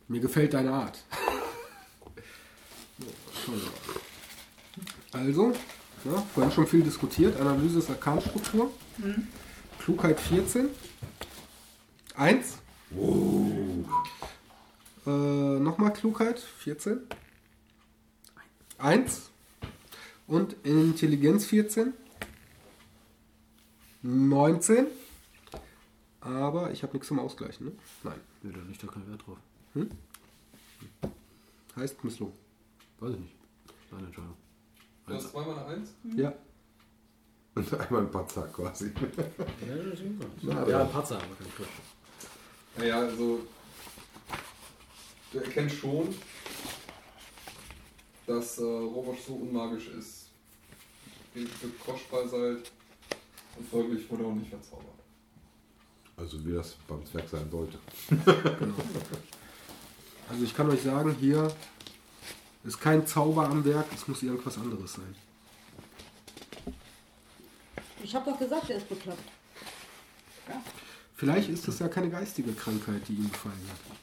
[0.09, 1.05] Mir gefällt deine Art.
[5.12, 5.53] Also,
[6.05, 7.41] ja, vorhin schon viel diskutiert.
[7.41, 8.70] Analyse des Arkanstruktur.
[9.78, 10.68] Klugheit 14.
[12.14, 12.59] 1.
[15.07, 17.01] Äh, Nochmal Klugheit 14.
[18.78, 19.31] 1.
[20.31, 21.93] Und Intelligenz 14.
[24.03, 24.87] 19.
[26.20, 27.72] Aber ich habe nichts zum Ausgleichen, ne?
[28.05, 28.20] Nein.
[28.45, 29.39] Ja, da liegt doch kein Wert drauf.
[31.74, 32.35] Heißt misslungen.
[33.01, 33.35] Weiß ich nicht.
[33.91, 34.37] Deine Entscheidung.
[35.07, 35.91] Du hast zweimal eine Eins?
[36.14, 36.33] Ja.
[37.57, 38.93] Und einmal ein Patzer quasi.
[39.68, 40.03] Ja, das ist
[40.43, 41.66] Na, Ja, aber- ein Patzer, aber kein Crit.
[42.78, 43.41] Naja, also.
[45.33, 46.14] Du erkennst schon,
[48.26, 50.20] dass äh, Robosch so unmagisch ist,
[51.35, 51.49] wie
[51.85, 52.70] kostbar seid
[53.57, 54.87] und folglich wurde auch nicht verzaubert.
[56.16, 57.78] Also wie das beim Zwerg sein sollte.
[60.28, 61.53] Also ich kann euch sagen, hier
[62.64, 65.14] ist kein Zauber am Werk, es muss irgendwas anderes sein.
[68.03, 69.18] Ich habe doch gesagt, er ist bekloppt.
[71.16, 73.97] Vielleicht ist es ja keine geistige Krankheit, die ihn befallen hat.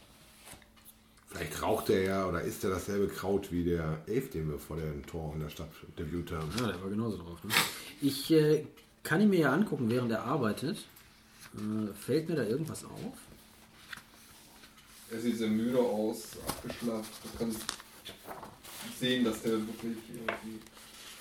[1.38, 4.77] Vielleicht raucht er ja oder isst er dasselbe Kraut wie der Elf, den wir vor
[4.77, 6.49] dem Tor in der Stadt interviewt haben.
[6.57, 7.43] Ja, der war genauso drauf.
[7.43, 7.53] Ne?
[8.01, 8.65] Ich äh,
[9.03, 10.77] kann ihn mir ja angucken, während er arbeitet.
[11.53, 13.13] Äh, fällt mir da irgendwas auf?
[15.11, 17.23] Er sieht sehr müde aus, abgeschlafft.
[17.23, 17.59] Du kannst
[18.99, 20.59] sehen, dass der wirklich irgendwie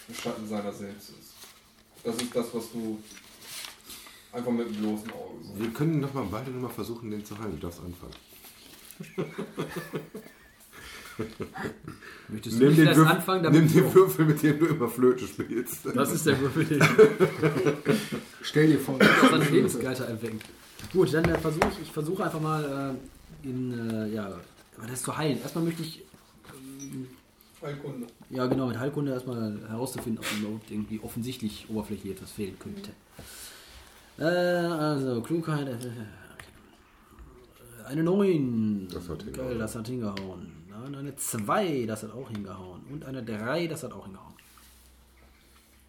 [0.09, 1.35] ein Schatten seiner selbst ist.
[2.03, 2.99] Das ist das, was du
[4.33, 5.61] einfach mit dem bloßen Auge siehst.
[5.61, 7.53] Wir können noch mal beide noch mal versuchen, den zu heilen.
[7.53, 8.15] Du darfst anfangen.
[12.29, 15.27] Möchtest du nicht erst Würfel- anfangen, damit nimm den Würfel, mit dem du immer Flöte
[15.27, 15.87] spielst.
[15.95, 16.81] Das ist der Würfel, den
[18.43, 18.99] Stell dir vor,
[19.31, 20.41] seine Lebensgeister erwecken.
[20.93, 22.97] Gut, dann äh, versuche ich, ich versuche einfach mal
[23.45, 24.27] äh, in, äh, ja,
[24.77, 25.41] aber das zu heilen.
[25.41, 26.03] Erstmal möchte ich,
[27.63, 28.07] Heilkunde.
[28.31, 32.91] ja genau, mit Heilkunde erstmal herauszufinden, ob überhaupt irgendwie offensichtlich oberflächlich etwas fehlen könnte.
[34.19, 35.77] Äh, also, Klugheit, äh,
[37.87, 38.89] eine 9.
[38.89, 39.49] Das hat hingehauen.
[39.49, 40.67] Geil, das hat hingehauen.
[40.71, 42.85] Dann eine 2, das hat auch hingehauen.
[42.91, 44.35] Und eine 3, das hat auch hingehauen.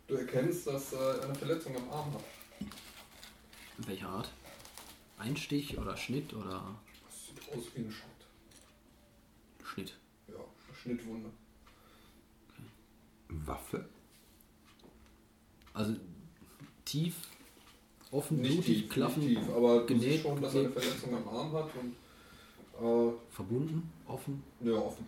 [0.08, 2.24] Du erkennst, dass er eine Verletzung am Arm hat.
[3.80, 4.32] Welcher Art?
[5.18, 6.76] Einstich oder Schnitt oder
[7.06, 8.08] Das sieht aus wie ein Schnitt.
[9.64, 9.98] Schnitt?
[10.28, 11.30] Ja, eine Schnittwunde.
[13.28, 13.86] Waffe?
[15.74, 15.96] Also
[16.86, 17.16] tief,
[18.12, 20.70] offen, Nicht blutig, tief, klaffen, nicht tief, aber genäht, schon, dass er eine.
[20.72, 21.96] Verletzung am Arm hat und
[22.86, 24.44] äh, verbunden, offen.
[24.62, 25.06] ja, offen.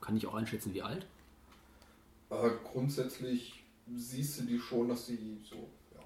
[0.00, 1.06] Kann ich auch einschätzen, wie alt?
[2.30, 3.62] Aber grundsätzlich
[3.94, 6.00] siehst du die schon, dass sie so, ja,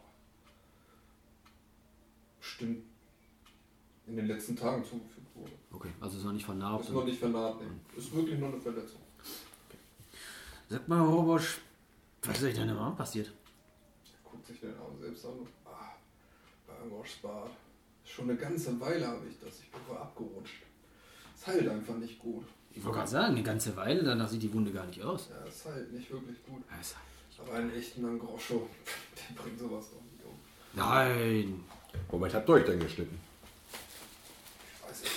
[2.41, 2.85] bestimmt
[4.07, 5.53] in den letzten Tagen zugefügt wurde.
[5.73, 6.85] Okay, also ist noch nicht vernarbt.
[6.85, 7.99] Ist noch nicht vernarbt, nee.
[7.99, 9.01] Ist wirklich nur eine Verletzung.
[10.69, 11.61] Sag mal, Robosch,
[12.23, 13.33] was ist euch denn im Arm passiert?
[14.25, 15.33] Guckt sich den Arm selbst an
[17.23, 17.51] Bart.
[18.05, 19.61] Schon eine ganze Weile habe ich das.
[19.61, 20.63] Ich bin wohl abgerutscht.
[21.35, 22.45] Es heilt einfach nicht gut.
[22.73, 25.29] Ich wollte gerade sagen, eine ganze Weile, danach sieht die Wunde gar nicht aus.
[25.31, 26.63] Ja, es heilt nicht wirklich gut.
[27.39, 28.69] Aber einen echten Angroscho,
[29.37, 30.35] der bringt sowas doch nicht um.
[30.75, 31.65] Nein,
[32.11, 33.19] Womit habt ihr euch denn geschnitten?
[34.83, 35.15] Ich weiß nicht,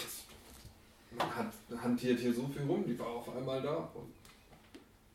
[1.18, 1.54] man hat
[1.84, 3.76] hantiert hier so viel rum, die war auf einmal da.
[3.94, 4.14] Und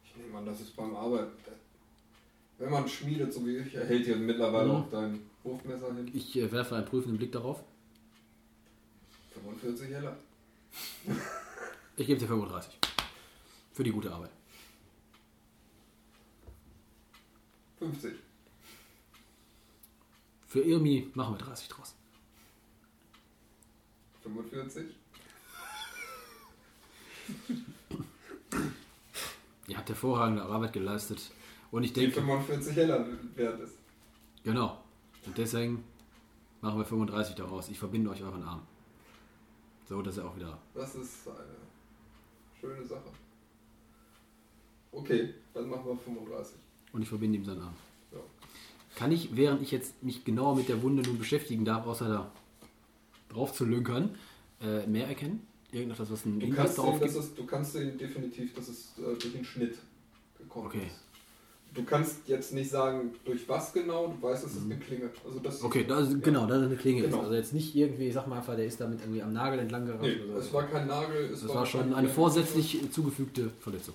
[0.05, 1.33] ich nehme an, das ist beim Arbeiten.
[2.59, 4.75] Wenn man schmiedet, so wie ich, er hält dir mittlerweile Mhm.
[4.77, 6.11] auch dein Wurfmesser hin.
[6.15, 7.63] Ich äh, werfe einen prüfenden Blick darauf.
[9.35, 10.17] 45 heller.
[11.97, 12.77] Ich gebe dir 35.
[13.73, 14.31] Für die gute Arbeit.
[17.79, 18.15] 50.
[20.49, 21.95] Für Irmi machen wir 30 draus.
[24.25, 24.87] 45.
[29.69, 31.31] Ihr habt hervorragende Arbeit geleistet.
[31.71, 33.75] Und ich Die denke, 45 heller wert ist.
[34.43, 34.84] genau.
[35.27, 35.85] Und deswegen
[36.61, 37.69] machen wir 35 daraus.
[37.69, 38.63] Ich verbinde euch euren Arm.
[39.89, 40.59] So, dass er auch wieder.
[40.75, 41.39] Das ist eine
[42.61, 43.09] schöne Sache.
[44.93, 46.57] Okay, dann machen wir 35.
[46.93, 47.75] Und ich verbinde ihm seinen Arm.
[48.13, 48.19] Ja.
[48.97, 52.33] Kann ich, während ich jetzt mich genauer mit der Wunde nun beschäftigen darf, außer da
[53.29, 54.15] drauf zu lünkern,
[54.61, 55.47] äh, mehr erkennen?
[55.73, 57.25] Irgendetwas, was einen Du Hinweis kannst, darauf sehen, dass gibt?
[57.27, 59.77] es, du kannst sehen definitiv, dass es äh, durch einen Schnitt
[60.39, 60.87] gekommen Okay.
[60.87, 61.01] ist.
[61.75, 65.11] Du kannst jetzt nicht sagen, durch was genau, du weißt, es ist eine Klinge.
[65.27, 65.67] Also das Mhm.
[65.67, 66.19] Okay, da ist, ja.
[66.19, 67.03] genau, da ist eine Klinge.
[67.03, 67.17] Genau.
[67.19, 67.23] Ist.
[67.25, 69.85] Also jetzt nicht irgendwie, ich sag mal einfach, der ist damit irgendwie am Nagel entlang
[69.87, 70.53] gerascht Nee, oder es so.
[70.55, 73.95] war kein Nagel, es Das war, war schon eine vorsätzlich zugefügte Verletzung.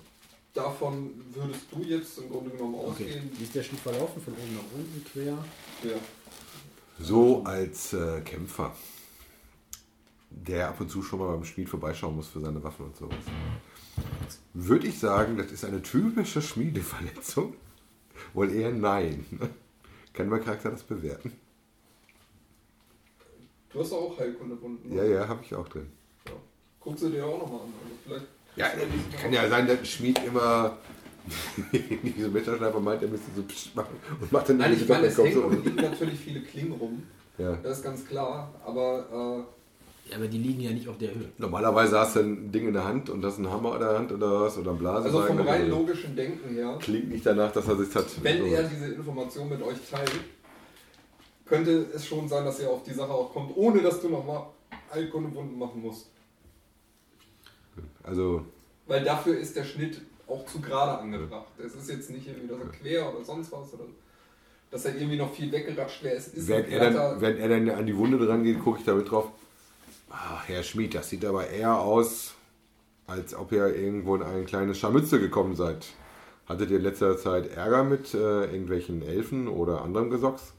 [0.52, 2.88] Davon würdest du jetzt im Grunde genommen Okay.
[2.90, 3.30] ausgehen.
[3.38, 4.20] Wie ist der Schnitt verlaufen?
[4.20, 5.38] Von oben nach unten quer?
[5.90, 5.96] Ja.
[6.98, 8.74] So als äh, Kämpfer,
[10.30, 13.16] der ab und zu schon mal beim Schmied vorbeischauen muss für seine Waffen und sowas,
[14.54, 17.54] würde ich sagen, das ist eine typische Schmiedeverletzung.
[18.34, 19.24] Wohl eher nein.
[20.12, 21.32] Kann mein Charakter das bewerten?
[23.72, 24.92] Du hast auch Heilkundewunden.
[24.94, 25.86] Ja, ja, habe ich auch drin.
[26.26, 26.32] ja.
[26.80, 27.72] Guck sie dir auch nochmal an.
[28.10, 28.24] Also
[28.56, 28.68] Ja,
[29.20, 30.76] kann ja sein, dass Schmied immer
[32.02, 35.18] diese Messerschleifer meint, er müsste so psch machen und macht dann Nein, ich meine, es
[35.18, 37.02] hängen so- liegen natürlich viele Klingen rum.
[37.38, 37.56] ja.
[37.62, 38.52] Das ist ganz klar.
[38.64, 39.46] Aber
[40.10, 41.28] Ja, aber die liegen ja nicht auf der Höhe.
[41.38, 44.10] Normalerweise hast du ein Ding in der Hand und hast einen Hammer in der Hand
[44.10, 45.06] oder was oder ein Blasen.
[45.06, 48.06] also vom rein logischen Denken her, Klingt nicht danach, dass er sich hat.
[48.22, 48.44] wenn so.
[48.46, 50.10] er diese Information mit euch teilt,
[51.46, 54.46] könnte es schon sein, dass ihr auf die Sache auch kommt, ohne dass du nochmal
[54.92, 56.08] Heilkundewunden machen musst.
[58.02, 58.44] Also,
[58.86, 61.46] Weil dafür ist der Schnitt auch zu gerade angebracht.
[61.64, 63.84] Es ist jetzt nicht irgendwie, dass er quer oder sonst was oder
[64.70, 66.16] dass er irgendwie noch viel weggeratscht wäre.
[66.16, 68.80] Es ist während ein er, dann, während er dann an die Wunde dran geht, gucke
[68.80, 69.30] ich damit drauf.
[70.10, 72.34] Ah, Herr Schmied, das sieht aber eher aus,
[73.06, 75.86] als ob ihr irgendwo in ein kleines Scharmützel gekommen seid.
[76.46, 80.52] Hattet ihr in letzter Zeit Ärger mit äh, irgendwelchen Elfen oder anderem Gesocks?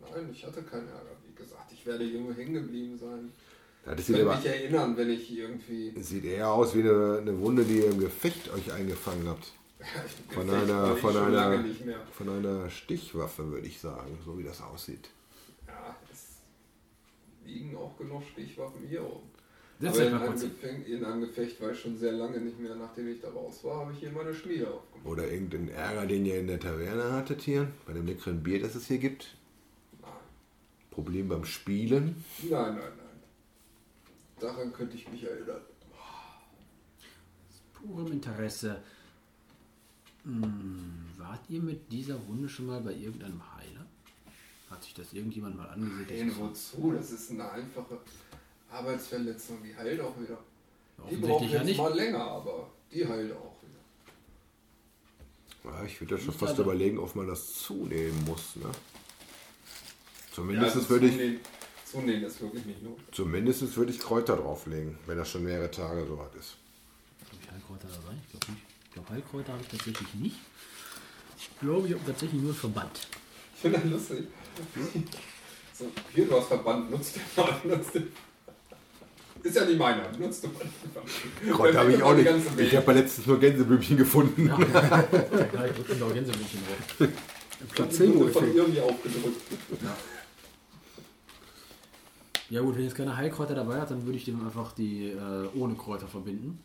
[0.00, 1.10] Nein, nein, ich hatte keinen Ärger.
[1.28, 3.30] Wie gesagt, ich werde irgendwo hängen geblieben sein.
[3.84, 5.92] Das Ich kann mich erinnern, wenn ich irgendwie.
[5.96, 9.52] es sieht eher aus wie eine, eine Wunde, die ihr im Gefecht euch eingefangen habt.
[10.30, 11.62] Von einer- von einer-.
[12.12, 15.10] Von einer Stichwaffe, würde ich sagen, so wie das aussieht.
[17.46, 19.22] Liegen auch genug Stichwaffen hier rum.
[19.78, 20.32] Setz Aber in einem.
[20.34, 22.74] Gefäng- in einem Gefecht war ich schon sehr lange nicht mehr.
[22.74, 25.06] Nachdem ich da raus war, habe ich hier meine Schmiede aufgemacht.
[25.06, 28.74] Oder irgendein Ärger, den ihr in der Taverne hattet hier, bei dem leckeren Bier, das
[28.74, 29.36] es hier gibt.
[30.00, 30.10] Nein,
[30.90, 32.24] Problem beim Spielen.
[32.42, 32.76] nein, nein.
[32.78, 33.20] nein.
[34.40, 35.60] Daran könnte ich mich erinnern.
[37.74, 38.82] Purem Interesse.
[40.24, 43.75] Hm, wart ihr mit dieser Wunde schon mal bei irgendeinem Heiler?
[44.70, 46.28] Hat sich das irgendjemand mal angesehen?
[46.28, 46.92] Nein, wozu?
[46.96, 47.98] Das ist eine einfache
[48.70, 49.62] Arbeitsverletzung.
[49.62, 50.38] Die heilt auch wieder.
[51.10, 51.78] Die braucht Offensichtlich ja jetzt nicht.
[51.78, 53.76] mal länger, aber die heilt auch wieder.
[55.72, 58.56] Ja, ich würde ja schon fast überlegen, ob man das zunehmen muss.
[58.56, 58.70] Ne?
[60.32, 61.40] Zumindest also würde ich,
[61.84, 63.14] zunähen ist wirklich nicht notwendig.
[63.14, 66.56] zumindest würde ich Kräuter drauflegen, wenn das schon mehrere Tage so weit ist.
[67.24, 68.16] Habe ich Heilkräuter dabei?
[68.24, 68.64] Ich glaube nicht.
[68.84, 70.36] Ich glaube, Heilkräuter habe ich tatsächlich nicht.
[71.38, 73.08] Ich glaube, ich habe tatsächlich nur einen Verband.
[73.54, 74.26] Ich finde das lustig.
[75.78, 75.84] So,
[76.14, 77.54] hier, du hast Verband, nutzt den mal.
[77.76, 78.10] Nutzt den.
[79.42, 81.52] Ist ja nicht meiner, nutzt du mal.
[81.54, 82.26] Kräuter habe ich auch nicht.
[82.58, 84.48] Ich habe ja letztens nur Gänseblümchen gefunden.
[84.48, 85.04] Ja, klar,
[85.66, 86.60] ich drücke da Gänseblümchen
[86.98, 87.08] drauf.
[87.74, 89.42] Placebo von irgendwie aufgedrückt.
[92.48, 95.48] Ja gut, wenn jetzt keine Heilkräuter dabei hat, dann würde ich dem einfach die äh,
[95.54, 96.58] ohne Kräuter verbinden.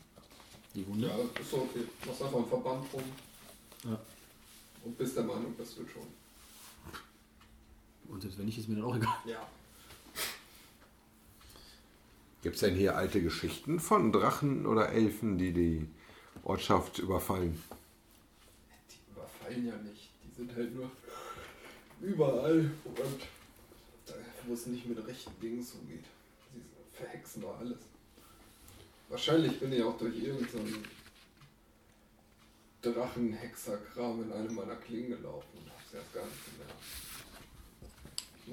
[0.74, 1.08] Die Wunde.
[1.08, 1.84] Ja, ist so okay.
[2.08, 3.04] Machst einfach einen Verband rum.
[3.84, 4.00] Ja.
[4.86, 6.21] Und bist der Meinung, das wird schon.
[8.12, 9.16] Und selbst wenn nicht, ist mir dann auch egal.
[9.26, 9.47] Ja.
[12.41, 15.88] Gibt es denn hier alte Geschichten von Drachen oder Elfen, die die
[16.43, 17.62] Ortschaft überfallen?
[18.89, 20.09] Die überfallen ja nicht.
[20.24, 20.91] Die sind halt nur
[22.01, 23.20] überall und
[24.07, 24.14] da,
[24.47, 26.05] wo es nicht mit rechten Dingen zugeht.
[26.51, 26.62] Sie
[26.97, 27.78] verhexen doch alles.
[29.07, 30.84] Wahrscheinlich bin ich auch durch irgendeinen
[32.82, 36.74] Drachenhexerkram in einem meiner Klingen gelaufen und hab's erst gar nicht gemerkt.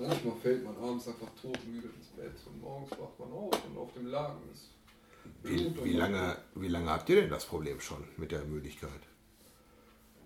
[0.01, 3.92] Manchmal fällt man abends einfach todmüde ins Bett und morgens wacht man auf und auf
[3.94, 4.70] dem Lagen ist
[5.42, 9.01] Wie, wie, lange, wie lange habt ihr denn das Problem schon mit der Müdigkeit?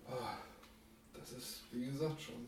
[0.07, 0.37] Ah,
[1.17, 2.47] Das ist, wie gesagt, schon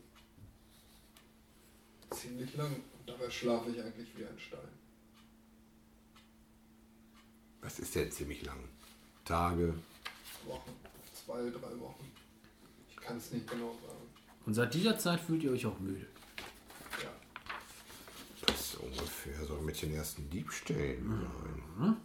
[2.10, 2.72] ziemlich lang.
[2.98, 4.68] Und dabei schlafe ich eigentlich wie ein Stein.
[7.60, 8.60] Was ist denn ziemlich lang?
[9.24, 9.74] Tage.
[10.44, 10.70] Wochen,
[11.12, 12.12] zwei, drei Wochen.
[12.88, 14.06] Ich kann es nicht genau sagen.
[14.46, 16.06] Und seit dieser Zeit fühlt ihr euch auch müde.
[17.02, 17.10] Ja.
[18.46, 21.28] Das ist ungefähr so mit den ersten Diebstählen.
[21.78, 21.96] sein.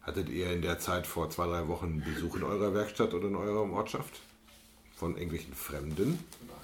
[0.00, 3.36] Hattet ihr in der Zeit vor zwei, drei Wochen Besuch in eurer Werkstatt oder in
[3.36, 4.22] eurer Ortschaft?
[4.96, 6.12] Von irgendwelchen Fremden?
[6.46, 6.56] Nein.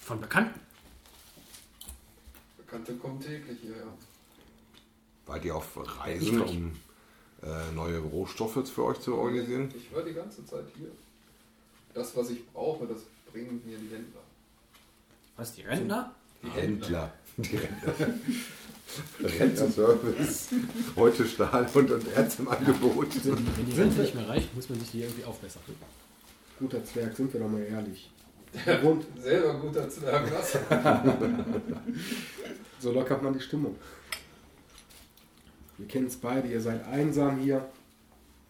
[0.00, 0.58] Von Bekannten.
[2.56, 3.86] Bekannte kommen täglich hierher.
[5.26, 6.72] Wart ihr auf Reisen, um
[7.42, 9.72] äh, neue Rohstoffe für euch zu organisieren?
[9.76, 10.90] Ich war die ganze Zeit hier.
[11.94, 14.23] Das, was ich brauche, das bringen mir die Händler.
[15.36, 16.14] Was, die Rentner?
[16.42, 17.12] Die Händler.
[17.36, 18.14] Die Rentner.
[19.20, 20.48] Rentnerservice.
[20.94, 23.08] Heute Stahl und, und Erz im Angebot.
[23.24, 25.62] Wenn die Rente nicht mehr reicht, muss man sich die irgendwie aufbessern.
[26.58, 28.10] Guter Zwerg, sind wir doch mal ehrlich.
[28.80, 30.56] Grund, Selber guter Zwerg, was?
[32.78, 33.76] so lockert man die Stimmung.
[35.76, 37.68] Wir kennen es beide, ihr seid einsam hier.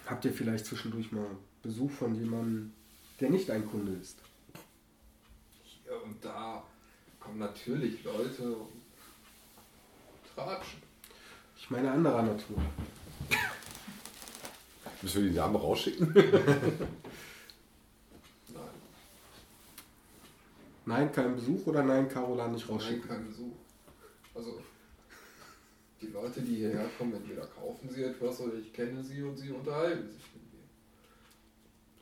[0.04, 1.24] Habt ihr vielleicht zwischendurch mal
[1.62, 2.74] Besuch von jemandem,
[3.20, 4.18] der nicht ein Kunde ist?
[5.62, 6.62] Hier und da
[7.24, 8.82] kommen natürlich Leute und
[10.34, 10.82] tratschen.
[11.56, 12.58] Ich meine anderer Natur.
[15.02, 16.12] Müssen wir die Dame rausschicken?
[16.14, 16.88] Nein,
[20.86, 23.08] Nein, kein Besuch oder nein, Carola nicht nein, rausschicken?
[23.08, 23.54] kein Besuch.
[24.34, 24.60] Also,
[26.00, 29.50] die Leute, die hierher kommen, entweder kaufen sie etwas oder ich kenne sie und sie
[29.50, 30.60] unterhalten sich mit mir.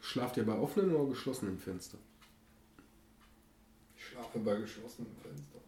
[0.00, 1.98] Schlaft ihr bei offenen oder geschlossenen Fenster?
[4.12, 5.58] Ich schlafe bei geschlossenem Fenster.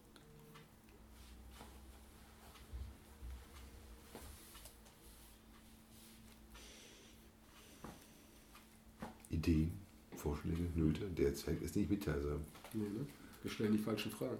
[9.31, 9.71] Ideen,
[10.15, 11.05] Vorschläge, Nöte.
[11.07, 12.41] Der Zwerg ist nicht mitteilsam.
[12.73, 13.07] Nee, ne?
[13.41, 14.37] Wir stellen die falschen Fragen.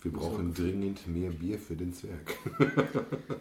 [0.00, 2.38] Wir brauchen dringend mehr Bier für den Zwerg.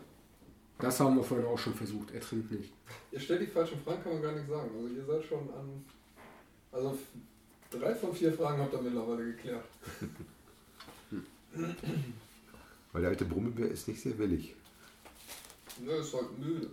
[0.82, 2.12] Das haben wir vorhin auch schon versucht.
[2.12, 2.72] Er trinkt nicht.
[3.12, 4.72] Ihr stellt die falschen Fragen, kann man gar nicht sagen.
[4.74, 5.86] Also ihr seid schon an...
[6.72, 6.98] Also
[7.70, 9.66] drei von vier Fragen habt ihr mittlerweile geklärt.
[12.92, 14.56] Weil der alte Brummelbär ist nicht sehr willig.
[15.80, 16.70] Ne, ist halt müde.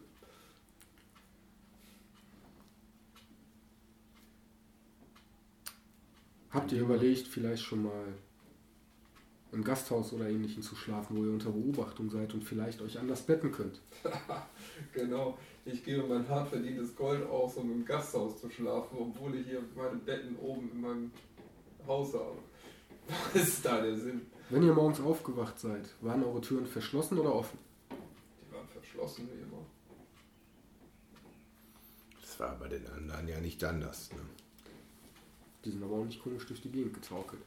[6.50, 8.14] Habt ihr überlegt, vielleicht schon mal
[9.56, 13.22] im Gasthaus oder ähnlichem zu schlafen, wo ihr unter Beobachtung seid und vielleicht euch anders
[13.22, 13.80] betten könnt?
[14.92, 15.38] Genau.
[15.64, 19.62] Ich gebe mein hart verdientes Gold aus, um im Gasthaus zu schlafen, obwohl ich hier
[19.74, 21.10] meine Betten oben in meinem
[21.86, 22.36] Haus habe.
[23.32, 24.20] Was ist da der Sinn?
[24.50, 27.58] Wenn ihr morgens aufgewacht seid, waren eure Türen verschlossen oder offen?
[27.90, 29.64] Die waren verschlossen wie immer.
[32.20, 34.12] Das war bei den anderen ja nicht anders.
[34.12, 34.20] Ne?
[35.64, 37.42] Die sind aber auch nicht komisch durch die Gegend getorkelt.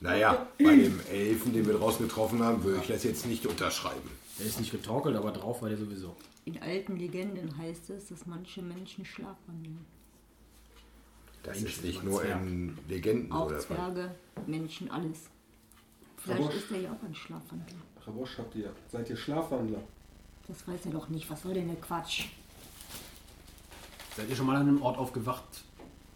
[0.00, 4.10] Naja, bei dem Elfen, den wir draußen getroffen haben, würde ich das jetzt nicht unterschreiben.
[4.38, 6.14] Der ist nicht getorkelt, aber drauf war der sowieso.
[6.44, 9.84] In alten Legenden heißt es, dass manche Menschen schlafwandeln.
[11.42, 12.40] Das Mensch, ist nicht nur Zwerg.
[12.42, 13.76] in Legenden Auch so der Fall.
[13.76, 14.14] Zwerge,
[14.46, 15.18] Menschen, alles.
[16.18, 17.76] Vielleicht Aber- ist er ja auch ein Schlafwandler.
[18.06, 18.72] Rabosch habt ihr.
[18.92, 19.80] Seid ihr Schlafwandler?
[20.48, 21.28] Das weiß er doch nicht.
[21.30, 22.26] Was soll denn der Quatsch?
[24.16, 25.44] Seid ihr schon mal an einem Ort aufgewacht,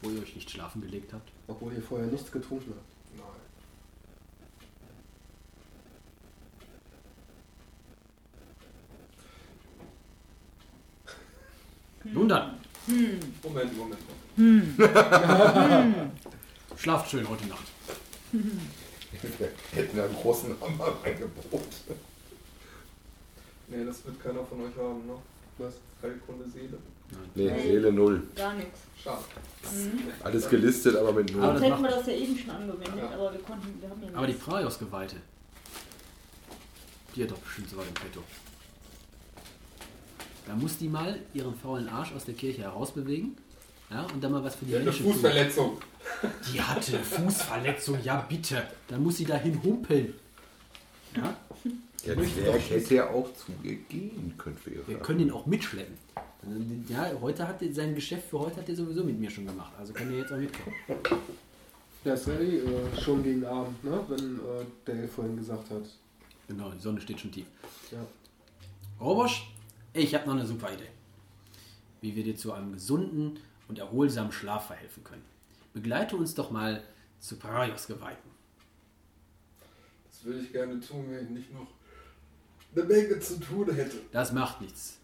[0.02, 1.30] wo ihr euch nicht schlafen gelegt habt?
[1.48, 3.16] Obwohl ihr vorher nichts getrunken habt.
[3.18, 3.39] Nein.
[12.05, 12.55] Nun dann,
[13.42, 14.01] Moment, Moment.
[14.36, 16.12] Moment.
[16.76, 17.64] schlaft schön heute Nacht.
[18.32, 21.62] Wir hätten einen großen Hammer reingebaut.
[23.68, 25.14] Nee, das wird keiner von euch haben, ne?
[25.59, 25.74] Was?
[26.03, 26.78] Heilkunde Seele.
[27.34, 28.22] Nee, Seele null.
[28.34, 28.80] Gar nichts.
[29.03, 29.22] Schade.
[30.24, 31.53] Alles gelistet, aber mit Aber null.
[31.55, 33.11] das Hätten macht- wir das ja eben schon angewendet, Ja.
[33.11, 34.46] aber wir konnten, wir haben ja Aber die nichts.
[34.48, 35.16] Praios-Geweihte,
[37.14, 38.22] die hat doch bestimmt so was im Petto.
[40.47, 43.36] Da muss die mal ihren faulen Arsch aus der Kirche herausbewegen.
[43.91, 45.12] Ja, und dann mal was für die Die Menschen tun.
[45.14, 45.78] Fußverletzung.
[46.53, 48.62] Die hatte Fußverletzung, ja bitte.
[48.88, 50.14] Dann muss sie dahin humpeln.
[51.16, 51.36] Ja,
[52.07, 55.45] Der Zwerg hätte ja auch zu ihr gehen können für ihre wir können ihn auch
[55.47, 55.97] mitschleppen.
[56.88, 59.72] Ja, heute hat er, sein Geschäft für heute hat er sowieso mit mir schon gemacht.
[59.78, 60.74] Also kann er jetzt auch mitkommen.
[62.05, 64.03] Ja, ist ja eh äh, schon gegen Abend, ne?
[64.09, 65.82] Wenn äh, der Elf vorhin gesagt hat.
[66.49, 67.45] Genau, die Sonne steht schon tief.
[67.91, 67.99] Ja.
[69.05, 69.53] Robosch,
[69.93, 70.88] ich habe noch eine super Idee.
[72.01, 73.38] Wie wir dir zu einem gesunden
[73.68, 75.24] und erholsamen Schlaf verhelfen können.
[75.72, 76.82] Begleite uns doch mal
[77.18, 78.30] zu Paraios Geweihten.
[80.11, 81.66] Das würde ich gerne tun, wenn ich nicht noch
[82.74, 83.97] eine Menge zu tun hätte.
[84.12, 84.99] Das macht nichts.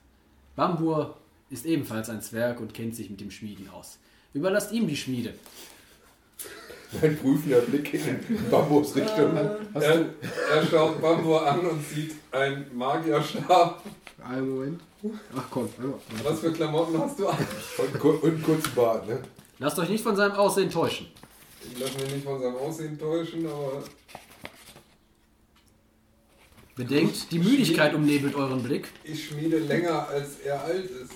[0.54, 1.16] Bambur
[1.50, 3.98] ist ebenfalls ein Zwerg und kennt sich mit dem Schmieden aus.
[4.34, 5.34] Überlasst ihm die Schmiede.
[7.02, 8.20] Ein prüfender Blick in
[8.50, 9.36] Bambus Richtung.
[9.74, 10.06] Er,
[10.52, 13.82] er schaut Bambo an und sieht einen Magierstab.
[14.24, 14.80] Einen Moment.
[15.36, 15.98] Ach komm, einmal.
[16.24, 17.36] Was für Klamotten hast du an?
[17.78, 19.20] Und, und kurzen Bart, ne?
[19.58, 21.06] Lasst euch nicht von seinem Aussehen täuschen.
[21.62, 23.82] Ich lasse mich nicht von seinem Aussehen täuschen, aber
[26.76, 28.88] Bedenkt, die Müdigkeit umnebelt euren Blick.
[29.02, 31.12] ich schmiede länger, als er alt ist.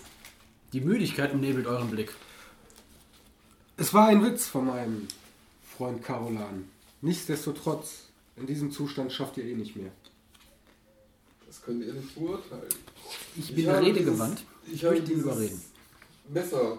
[0.72, 2.14] Die Müdigkeit umnebelt euren Blick.
[3.76, 5.06] Es war ein Witz von meinem
[5.80, 6.68] Freund Carolan.
[7.00, 9.90] Nichtsdestotrotz, in diesem Zustand schafft ihr eh nicht mehr.
[11.46, 12.68] Das könnt ihr nicht beurteilen.
[13.34, 14.44] Ich bin habe redegewandt.
[14.70, 15.62] Ich habe möchte ihn dieses überreden.
[16.28, 16.76] Messer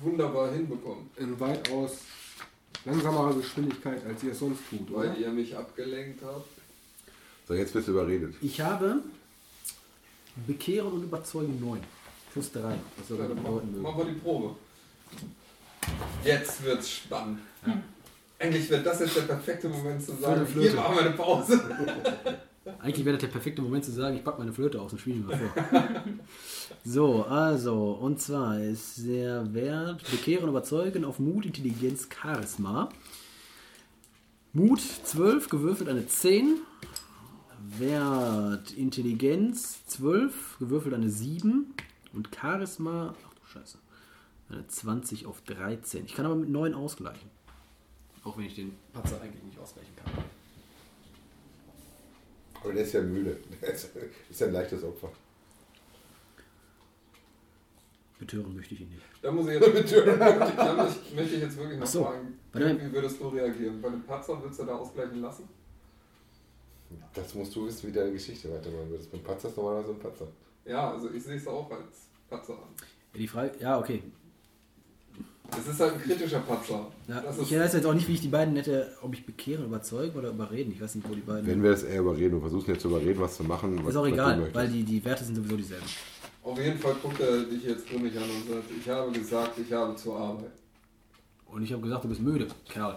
[0.00, 1.96] wunderbar hinbekommen, In weitaus
[2.84, 5.10] langsamerer Geschwindigkeit, als ihr es sonst tut, oder?
[5.10, 6.46] weil ihr mich abgelenkt habt.
[7.48, 8.36] So, jetzt wirst du überredet.
[8.40, 9.02] Ich habe
[10.46, 11.80] Bekehren und Überzeugen 9.
[12.32, 12.78] Plus 3.
[12.98, 14.54] Was soll Ja, das bedeuten machen, wir die Probe.
[16.24, 17.40] Jetzt wird's spannend.
[18.38, 20.70] Eigentlich wäre das jetzt der perfekte Moment zu sagen, Flöte.
[20.70, 21.60] hier machen wir eine Pause.
[22.80, 25.20] Eigentlich wäre das der perfekte Moment zu sagen, ich packe meine Flöte aus und spiele
[25.20, 25.54] mal vor.
[26.84, 32.88] so, also, und zwar ist der Wert Bekehren, Überzeugen auf Mut, Intelligenz, Charisma.
[34.52, 36.58] Mut 12, gewürfelt eine 10.
[37.78, 41.74] Wert Intelligenz 12, gewürfelt eine 7.
[42.12, 43.78] Und Charisma, ach du Scheiße,
[44.48, 46.06] eine 20 auf 13.
[46.06, 47.30] Ich kann aber mit 9 ausgleichen.
[48.24, 50.24] Auch wenn ich den Patzer eigentlich nicht ausgleichen kann.
[52.62, 53.38] Aber der ist ja müde.
[53.60, 53.90] Der ist,
[54.30, 55.10] ist ja ein leichtes Opfer.
[58.18, 59.02] Betören möchte ich ihn nicht.
[59.20, 62.04] Da muss ich jetzt da möchte, möchte ich jetzt wirklich noch Ach so.
[62.04, 63.82] fragen, wie würdest du reagieren?
[63.82, 65.48] Bei einem Patzer würdest du da ausgleichen lassen?
[67.12, 69.10] Das musst du wissen, wie deine Geschichte weitermachen wird.
[69.10, 70.28] Beim Patzer ist normalerweise ein Patzer.
[70.64, 72.68] Ja, also ich sehe es auch als Patzer an.
[73.12, 74.02] Ja, die Frage, ja, okay.
[75.58, 76.86] Es ist halt ein kritischer Patzer.
[77.08, 79.64] Ja, das ich weiß jetzt auch nicht, wie ich die beiden hätte, ob ich bekehren,
[79.64, 80.72] überzeugen oder überreden.
[80.72, 81.46] Ich weiß nicht, wo die beiden.
[81.46, 83.86] Wenn wir das eher überreden und versuchen jetzt zu überreden, was zu machen, ist auch
[83.86, 85.86] was du egal, weil die, die Werte sind sowieso dieselben.
[86.42, 89.72] auf jeden Fall guckt er dich jetzt grimmig an und sagt, ich habe gesagt, ich
[89.72, 90.50] habe zur Arbeit.
[91.46, 92.96] Und ich habe gesagt, du bist müde, Kerl.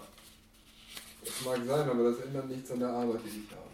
[1.24, 3.68] Das mag sein, aber das ändert nichts an der Arbeit, die ich habe.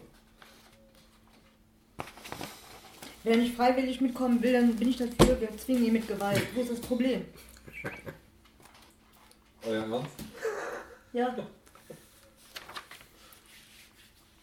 [3.23, 6.43] Wenn er nicht freiwillig mitkommen will, dann bin ich dafür, wir zwingen ihn mit Gewalt.
[6.53, 7.25] Wo ist das Problem?
[9.67, 10.09] Euer Ernst?
[11.13, 11.35] Ja,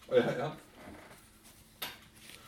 [0.08, 0.56] Euer Ernst?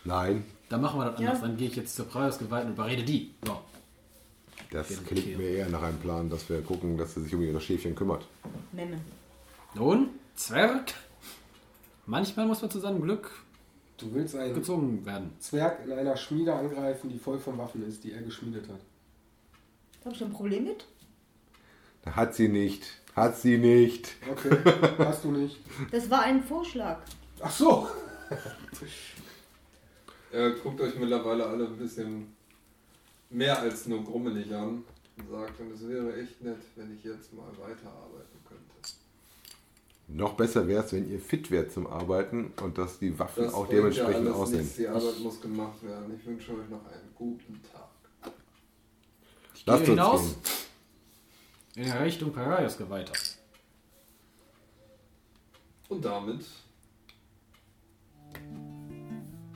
[0.05, 1.29] Nein, Dann machen wir das Ja.
[1.29, 1.43] anders.
[1.43, 3.33] Dann gehe ich jetzt zur Preisgewalt und überrede die.
[3.45, 3.61] So.
[4.71, 7.61] das klingt mir eher nach einem Plan, dass wir gucken, dass sie sich um ihre
[7.61, 8.27] Schäfchen kümmert.
[8.73, 8.99] Memme.
[9.75, 10.95] Nun, Zwerg.
[12.07, 13.31] Manchmal muss man zu seinem Glück
[13.97, 15.31] Du willst einen gezwungen werden.
[15.39, 18.81] Zwerg in einer Schmiede angreifen, die voll von Waffen ist, die er geschmiedet hat.
[20.05, 20.85] Habe ich ein Problem mit?
[22.07, 22.83] Hat sie nicht.
[23.17, 24.15] Hat sie nicht.
[24.31, 24.57] Okay,
[24.99, 25.59] hast du nicht.
[25.91, 26.99] Das war ein Vorschlag.
[27.41, 27.89] Ach so.
[30.33, 32.35] Ihr guckt euch mittlerweile alle ein bisschen
[33.31, 34.83] mehr als nur grummelig an
[35.17, 38.65] und sagt, und es wäre echt nett, wenn ich jetzt mal weiterarbeiten könnte.
[40.09, 43.55] Noch besser wäre es, wenn ihr fit wärt zum Arbeiten und dass die Waffen Das
[43.55, 44.61] auch dementsprechend ja alles aussehen.
[44.61, 44.77] nichts.
[44.77, 46.19] Die Arbeit muss gemacht werden.
[46.19, 48.33] Ich wünsche euch noch einen guten Tag.
[49.55, 50.37] Ich Lasst gehe uns hinaus gehen.
[51.77, 53.13] In Richtung Parias weiter.
[55.89, 56.45] Und damit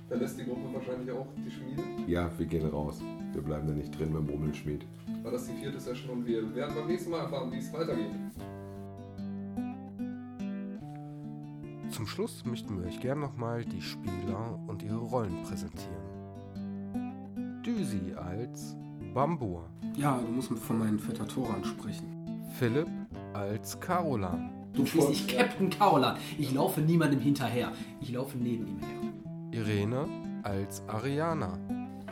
[0.09, 1.83] verlässt die Gruppe wahrscheinlich auch die Schmiede.
[2.07, 3.01] Ja, wir gehen raus.
[3.33, 4.85] Wir bleiben da nicht drin beim Brummelschmied.
[5.23, 8.11] War das die vierte Session und wir werden beim nächsten Mal erfahren, wie es weitergeht.
[11.91, 16.19] Zum Schluss möchten wir euch gern nochmal die Spieler und ihre Rollen präsentieren.
[17.65, 18.77] Düsi als
[19.19, 19.65] Bambur.
[19.97, 22.07] Ja, du musst von meinen Vetter Toran sprechen.
[22.57, 22.87] Philipp
[23.35, 24.49] als Carolan.
[24.73, 26.17] Du nicht Captain Carolan.
[26.39, 27.73] Ich laufe niemandem hinterher.
[28.01, 29.61] Ich laufe neben ihm her.
[29.61, 30.07] Irene
[30.45, 31.59] als Ariana.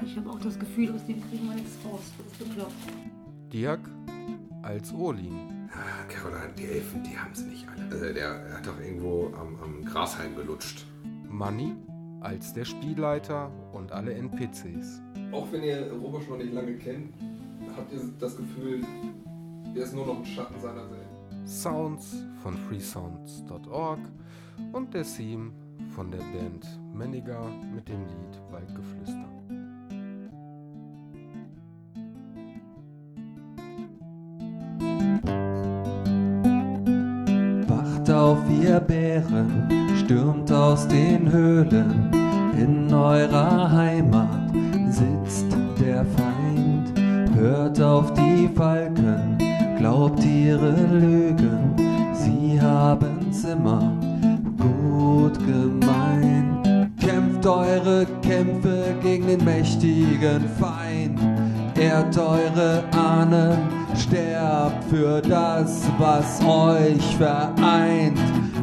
[0.04, 2.00] Ich habe auch das Gefühl, aus dem kriegen wir nichts raus.
[2.18, 2.72] Das ist bekloppt.
[3.52, 3.88] Dirk
[4.62, 5.68] als Olin.
[5.70, 7.84] Ah, Caroline, die Elfen, die haben es nicht alle.
[7.88, 10.84] Also der hat doch irgendwo am, am Grashalm gelutscht.
[11.28, 11.72] Manni
[12.20, 15.02] als der Spielleiter und alle NPCs.
[15.32, 17.12] Auch wenn ihr Robosch noch nicht lange kennt,
[17.76, 18.84] habt ihr das Gefühl,
[19.74, 21.62] er ist nur noch ein Schatten seiner selbst.
[21.62, 24.00] Sounds von freesounds.org
[24.72, 25.52] und der Theme
[25.94, 29.26] von der Band Menniger mit dem Lied Waldgeflüster.
[37.68, 39.68] Wacht auf, ihr Bären,
[40.04, 42.10] stürmt aus den Höhlen.
[42.58, 44.45] In eurer Heimat
[44.90, 45.46] sitzt
[45.80, 46.92] der Feind.
[47.34, 49.38] Hört auf die Falken,
[49.78, 51.74] glaubt ihre Lügen,
[52.14, 53.92] sie haben's immer
[54.58, 56.90] gut gemeint.
[56.98, 61.20] Kämpft eure Kämpfe gegen den mächtigen Feind,
[61.78, 63.58] ehrt eure Ahnen,
[63.96, 68.18] sterbt für das, was euch vereint.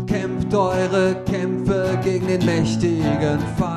[0.07, 3.72] Kämpft eure Kämpfe gegen den mächtigen Feind,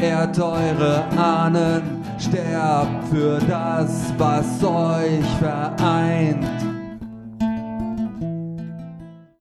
[0.00, 6.57] ehrt eure Ahnen, sterbt für das, was euch vereint.